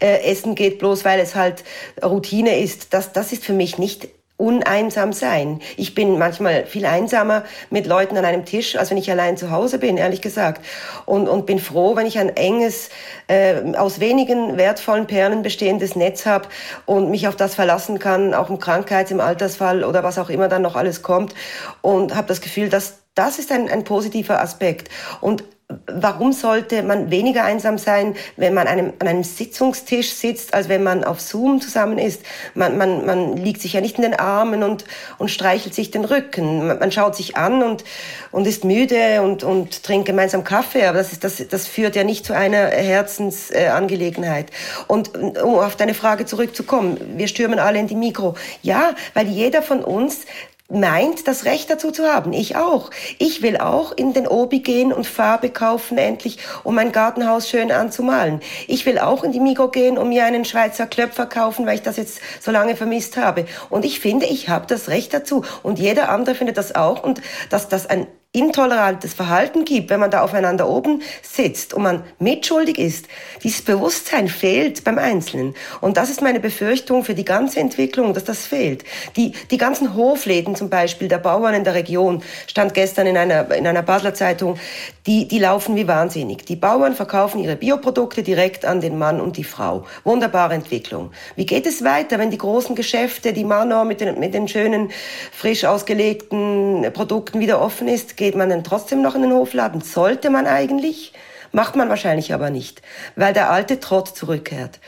äh, 0.00 0.30
essen 0.30 0.54
geht, 0.54 0.78
bloß 0.78 1.04
weil 1.04 1.20
es 1.20 1.34
halt 1.34 1.64
Routine 2.02 2.58
ist. 2.58 2.92
Das, 2.92 3.12
das 3.12 3.32
ist 3.32 3.44
für 3.44 3.54
mich 3.54 3.78
nicht 3.78 4.08
uneinsam 4.36 5.12
sein. 5.12 5.60
Ich 5.76 5.94
bin 5.94 6.18
manchmal 6.18 6.66
viel 6.66 6.84
einsamer 6.84 7.44
mit 7.70 7.86
Leuten 7.86 8.16
an 8.18 8.24
einem 8.24 8.44
Tisch, 8.44 8.76
als 8.76 8.90
wenn 8.90 8.98
ich 8.98 9.10
allein 9.10 9.36
zu 9.36 9.50
Hause 9.50 9.78
bin, 9.78 9.96
ehrlich 9.96 10.20
gesagt. 10.20 10.64
Und, 11.06 11.28
und 11.28 11.46
bin 11.46 11.58
froh, 11.58 11.96
wenn 11.96 12.06
ich 12.06 12.18
ein 12.18 12.36
enges, 12.36 12.90
äh, 13.28 13.74
aus 13.76 13.98
wenigen 13.98 14.58
wertvollen 14.58 15.06
Perlen 15.06 15.42
bestehendes 15.42 15.96
Netz 15.96 16.26
habe 16.26 16.48
und 16.84 17.10
mich 17.10 17.28
auf 17.28 17.36
das 17.36 17.54
verlassen 17.54 17.98
kann, 17.98 18.34
auch 18.34 18.50
im 18.50 18.58
Krankheits-, 18.58 19.10
im 19.10 19.20
Altersfall 19.20 19.84
oder 19.84 20.04
was 20.04 20.18
auch 20.18 20.28
immer 20.28 20.48
dann 20.48 20.62
noch 20.62 20.76
alles 20.76 21.02
kommt. 21.02 21.34
Und 21.80 22.14
habe 22.14 22.28
das 22.28 22.42
Gefühl, 22.42 22.68
dass 22.68 22.98
das 23.14 23.38
ist 23.38 23.50
ein, 23.50 23.70
ein 23.70 23.84
positiver 23.84 24.40
Aspekt. 24.42 24.90
Und 25.22 25.42
warum 25.86 26.32
sollte 26.32 26.82
man 26.84 27.10
weniger 27.10 27.42
einsam 27.44 27.76
sein, 27.76 28.14
wenn 28.36 28.54
man 28.54 28.68
einem, 28.68 28.92
an 29.00 29.08
einem 29.08 29.24
Sitzungstisch 29.24 30.10
sitzt, 30.10 30.54
als 30.54 30.68
wenn 30.68 30.84
man 30.84 31.02
auf 31.02 31.20
Zoom 31.20 31.60
zusammen 31.60 31.98
ist? 31.98 32.22
Man, 32.54 32.78
man, 32.78 33.04
man 33.04 33.36
liegt 33.36 33.60
sich 33.62 33.72
ja 33.72 33.80
nicht 33.80 33.96
in 33.96 34.02
den 34.02 34.14
Armen 34.14 34.62
und, 34.62 34.84
und 35.18 35.28
streichelt 35.28 35.74
sich 35.74 35.90
den 35.90 36.04
Rücken. 36.04 36.68
Man, 36.68 36.78
man 36.78 36.92
schaut 36.92 37.16
sich 37.16 37.36
an 37.36 37.64
und, 37.64 37.84
und 38.30 38.46
ist 38.46 38.64
müde 38.64 39.22
und, 39.22 39.42
und 39.42 39.82
trinkt 39.82 40.06
gemeinsam 40.06 40.44
Kaffee, 40.44 40.84
aber 40.84 40.98
das, 40.98 41.12
ist, 41.12 41.24
das, 41.24 41.42
das 41.48 41.66
führt 41.66 41.96
ja 41.96 42.04
nicht 42.04 42.24
zu 42.24 42.32
einer 42.32 42.68
Herzensangelegenheit. 42.68 44.50
Und 44.86 45.16
um 45.18 45.56
auf 45.56 45.74
deine 45.74 45.94
Frage 45.94 46.26
zurückzukommen, 46.26 46.98
wir 47.16 47.26
stürmen 47.26 47.58
alle 47.58 47.80
in 47.80 47.88
die 47.88 47.96
Mikro. 47.96 48.36
Ja, 48.62 48.94
weil 49.14 49.26
jeder 49.26 49.62
von 49.62 49.82
uns 49.82 50.26
meint, 50.68 51.28
das 51.28 51.44
Recht 51.44 51.70
dazu 51.70 51.90
zu 51.90 52.04
haben. 52.04 52.32
Ich 52.32 52.56
auch. 52.56 52.90
Ich 53.18 53.42
will 53.42 53.56
auch 53.56 53.92
in 53.92 54.12
den 54.12 54.26
Obi 54.26 54.60
gehen 54.60 54.92
und 54.92 55.06
Farbe 55.06 55.50
kaufen 55.50 55.96
endlich, 55.98 56.38
um 56.64 56.74
mein 56.74 56.92
Gartenhaus 56.92 57.48
schön 57.48 57.70
anzumalen. 57.70 58.40
Ich 58.66 58.84
will 58.86 58.98
auch 58.98 59.22
in 59.22 59.32
die 59.32 59.40
Migo 59.40 59.68
gehen, 59.68 59.98
um 59.98 60.08
mir 60.08 60.24
einen 60.24 60.44
Schweizer 60.44 60.86
Klöpfer 60.86 61.26
kaufen, 61.26 61.66
weil 61.66 61.76
ich 61.76 61.82
das 61.82 61.96
jetzt 61.96 62.20
so 62.40 62.50
lange 62.50 62.76
vermisst 62.76 63.16
habe. 63.16 63.46
Und 63.70 63.84
ich 63.84 64.00
finde, 64.00 64.26
ich 64.26 64.48
habe 64.48 64.66
das 64.66 64.88
Recht 64.88 65.14
dazu. 65.14 65.44
Und 65.62 65.78
jeder 65.78 66.08
andere 66.08 66.34
findet 66.34 66.56
das 66.56 66.74
auch. 66.74 67.02
Und 67.02 67.20
dass 67.50 67.68
das 67.68 67.86
ein 67.86 68.06
intolerantes 68.36 69.14
Verhalten 69.14 69.64
gibt, 69.64 69.88
wenn 69.88 69.98
man 69.98 70.10
da 70.10 70.20
aufeinander 70.20 70.68
oben 70.68 71.02
sitzt 71.22 71.72
und 71.72 71.82
man 71.82 72.04
mitschuldig 72.18 72.78
ist. 72.78 73.06
Dieses 73.42 73.62
Bewusstsein 73.62 74.28
fehlt 74.28 74.84
beim 74.84 74.98
Einzelnen. 74.98 75.54
Und 75.80 75.96
das 75.96 76.10
ist 76.10 76.20
meine 76.20 76.38
Befürchtung 76.38 77.02
für 77.02 77.14
die 77.14 77.24
ganze 77.24 77.60
Entwicklung, 77.60 78.12
dass 78.12 78.24
das 78.24 78.46
fehlt. 78.46 78.84
Die, 79.16 79.32
die 79.50 79.56
ganzen 79.56 79.94
Hofläden 79.94 80.54
zum 80.54 80.68
Beispiel 80.68 81.08
der 81.08 81.18
Bauern 81.18 81.54
in 81.54 81.64
der 81.64 81.74
Region, 81.74 82.22
stand 82.46 82.74
gestern 82.74 83.06
in 83.06 83.16
einer, 83.16 83.50
in 83.54 83.66
einer 83.66 83.82
Basler 83.82 84.12
Zeitung, 84.12 84.58
die, 85.06 85.26
die 85.28 85.38
laufen 85.38 85.74
wie 85.76 85.88
wahnsinnig. 85.88 86.44
Die 86.44 86.56
Bauern 86.56 86.94
verkaufen 86.94 87.42
ihre 87.42 87.56
Bioprodukte 87.56 88.22
direkt 88.22 88.64
an 88.66 88.80
den 88.80 88.98
Mann 88.98 89.20
und 89.20 89.38
die 89.38 89.44
Frau. 89.44 89.84
Wunderbare 90.04 90.54
Entwicklung. 90.54 91.10
Wie 91.36 91.46
geht 91.46 91.64
es 91.64 91.84
weiter, 91.84 92.18
wenn 92.18 92.30
die 92.30 92.38
großen 92.38 92.74
Geschäfte, 92.74 93.32
die 93.32 93.44
Manor 93.44 93.84
mit 93.84 94.00
den, 94.00 94.18
mit 94.18 94.34
den 94.34 94.46
schönen, 94.46 94.90
frisch 95.32 95.64
ausgelegten 95.64 96.90
Produkten 96.92 97.40
wieder 97.40 97.62
offen 97.62 97.88
ist? 97.88 98.18
Geht 98.26 98.34
man 98.34 98.48
denn 98.48 98.64
trotzdem 98.64 99.02
noch 99.02 99.14
in 99.14 99.22
den 99.22 99.32
Hofladen? 99.32 99.82
Sollte 99.82 100.30
man 100.30 100.48
eigentlich? 100.48 101.12
Macht 101.52 101.76
man 101.76 101.88
wahrscheinlich 101.88 102.34
aber 102.34 102.50
nicht, 102.50 102.82
weil 103.14 103.32
der 103.32 103.52
alte 103.52 103.78
Trott 103.78 104.08
zurückkehrt. 104.16 104.80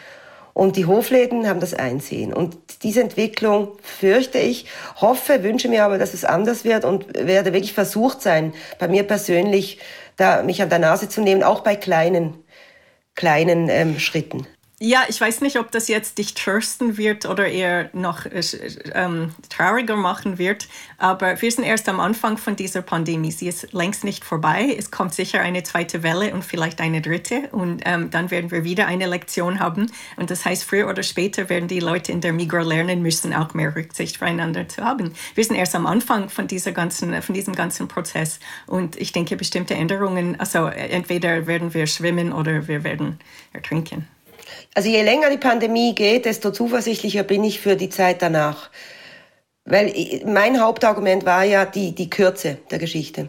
Und 0.54 0.74
die 0.74 0.86
Hofläden 0.86 1.46
haben 1.46 1.60
das 1.60 1.72
einsehen. 1.72 2.34
Und 2.34 2.56
diese 2.82 3.00
Entwicklung 3.00 3.78
fürchte 3.80 4.38
ich, 4.38 4.66
hoffe, 4.96 5.44
wünsche 5.44 5.68
mir 5.68 5.84
aber, 5.84 5.98
dass 5.98 6.14
es 6.14 6.24
anders 6.24 6.64
wird 6.64 6.84
und 6.84 7.14
werde 7.14 7.52
wirklich 7.52 7.74
versucht 7.74 8.22
sein, 8.22 8.54
bei 8.80 8.88
mir 8.88 9.04
persönlich 9.04 9.78
da 10.16 10.42
mich 10.42 10.60
an 10.60 10.68
der 10.68 10.80
Nase 10.80 11.08
zu 11.08 11.20
nehmen, 11.20 11.44
auch 11.44 11.60
bei 11.60 11.76
kleinen, 11.76 12.42
kleinen 13.14 13.68
ähm, 13.68 14.00
Schritten. 14.00 14.48
Ja, 14.80 15.06
ich 15.08 15.20
weiß 15.20 15.40
nicht, 15.40 15.58
ob 15.58 15.72
das 15.72 15.88
jetzt 15.88 16.18
dich 16.18 16.34
trösten 16.34 16.98
wird 16.98 17.26
oder 17.26 17.48
eher 17.48 17.90
noch 17.94 18.26
äh, 18.26 18.40
ähm, 18.94 19.34
trauriger 19.48 19.96
machen 19.96 20.38
wird, 20.38 20.68
aber 20.98 21.42
wir 21.42 21.50
sind 21.50 21.64
erst 21.64 21.88
am 21.88 21.98
Anfang 21.98 22.38
von 22.38 22.54
dieser 22.54 22.82
Pandemie. 22.82 23.32
Sie 23.32 23.48
ist 23.48 23.72
längst 23.72 24.04
nicht 24.04 24.24
vorbei. 24.24 24.76
Es 24.78 24.92
kommt 24.92 25.14
sicher 25.14 25.40
eine 25.40 25.64
zweite 25.64 26.04
Welle 26.04 26.32
und 26.32 26.44
vielleicht 26.44 26.80
eine 26.80 27.02
dritte 27.02 27.48
und 27.50 27.82
ähm, 27.86 28.10
dann 28.12 28.30
werden 28.30 28.52
wir 28.52 28.62
wieder 28.62 28.86
eine 28.86 29.08
Lektion 29.08 29.58
haben. 29.58 29.90
Und 30.14 30.30
das 30.30 30.44
heißt, 30.44 30.62
früher 30.62 30.88
oder 30.88 31.02
später 31.02 31.48
werden 31.48 31.66
die 31.66 31.80
Leute 31.80 32.12
in 32.12 32.20
der 32.20 32.32
Migro 32.32 32.62
lernen 32.62 33.02
müssen, 33.02 33.34
auch 33.34 33.54
mehr 33.54 33.74
Rücksicht 33.74 34.18
füreinander 34.18 34.68
zu 34.68 34.84
haben. 34.84 35.12
Wir 35.34 35.42
sind 35.42 35.56
erst 35.56 35.74
am 35.74 35.86
Anfang 35.86 36.28
von, 36.28 36.46
dieser 36.46 36.70
ganzen, 36.70 37.20
von 37.20 37.34
diesem 37.34 37.56
ganzen 37.56 37.88
Prozess 37.88 38.38
und 38.68 38.94
ich 38.94 39.10
denke, 39.10 39.34
bestimmte 39.34 39.74
Änderungen, 39.74 40.38
also 40.38 40.66
entweder 40.66 41.48
werden 41.48 41.74
wir 41.74 41.88
schwimmen 41.88 42.32
oder 42.32 42.68
wir 42.68 42.84
werden 42.84 43.18
ertrinken. 43.52 44.06
Also 44.74 44.88
je 44.88 45.02
länger 45.02 45.30
die 45.30 45.38
Pandemie 45.38 45.94
geht, 45.94 46.24
desto 46.24 46.50
zuversichtlicher 46.50 47.22
bin 47.22 47.44
ich 47.44 47.60
für 47.60 47.76
die 47.76 47.88
Zeit 47.88 48.22
danach. 48.22 48.70
Weil 49.64 49.92
mein 50.24 50.60
Hauptargument 50.60 51.26
war 51.26 51.44
ja 51.44 51.66
die, 51.66 51.94
die 51.94 52.08
Kürze 52.08 52.58
der 52.70 52.78
Geschichte. 52.78 53.28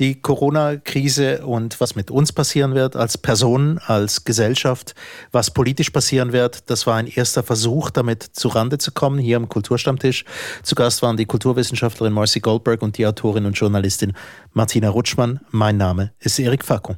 Die 0.00 0.20
Corona-Krise 0.20 1.46
und 1.46 1.80
was 1.80 1.94
mit 1.94 2.10
uns 2.10 2.32
passieren 2.32 2.74
wird 2.74 2.96
als 2.96 3.16
Personen, 3.16 3.78
als 3.78 4.24
Gesellschaft, 4.24 4.96
was 5.30 5.52
politisch 5.52 5.90
passieren 5.90 6.32
wird, 6.32 6.68
das 6.68 6.88
war 6.88 6.96
ein 6.96 7.06
erster 7.06 7.44
Versuch, 7.44 7.90
damit 7.90 8.24
zurande 8.24 8.78
zu 8.78 8.90
kommen, 8.90 9.20
hier 9.20 9.36
am 9.36 9.48
Kulturstammtisch. 9.48 10.24
Zu 10.64 10.74
Gast 10.74 11.00
waren 11.02 11.16
die 11.16 11.26
Kulturwissenschaftlerin 11.26 12.12
Marcy 12.12 12.40
Goldberg 12.40 12.82
und 12.82 12.98
die 12.98 13.06
Autorin 13.06 13.46
und 13.46 13.52
Journalistin 13.52 14.14
Martina 14.52 14.88
Rutschmann. 14.88 15.38
Mein 15.52 15.76
Name 15.76 16.12
ist 16.18 16.40
Erik 16.40 16.64
Fackung. 16.64 16.96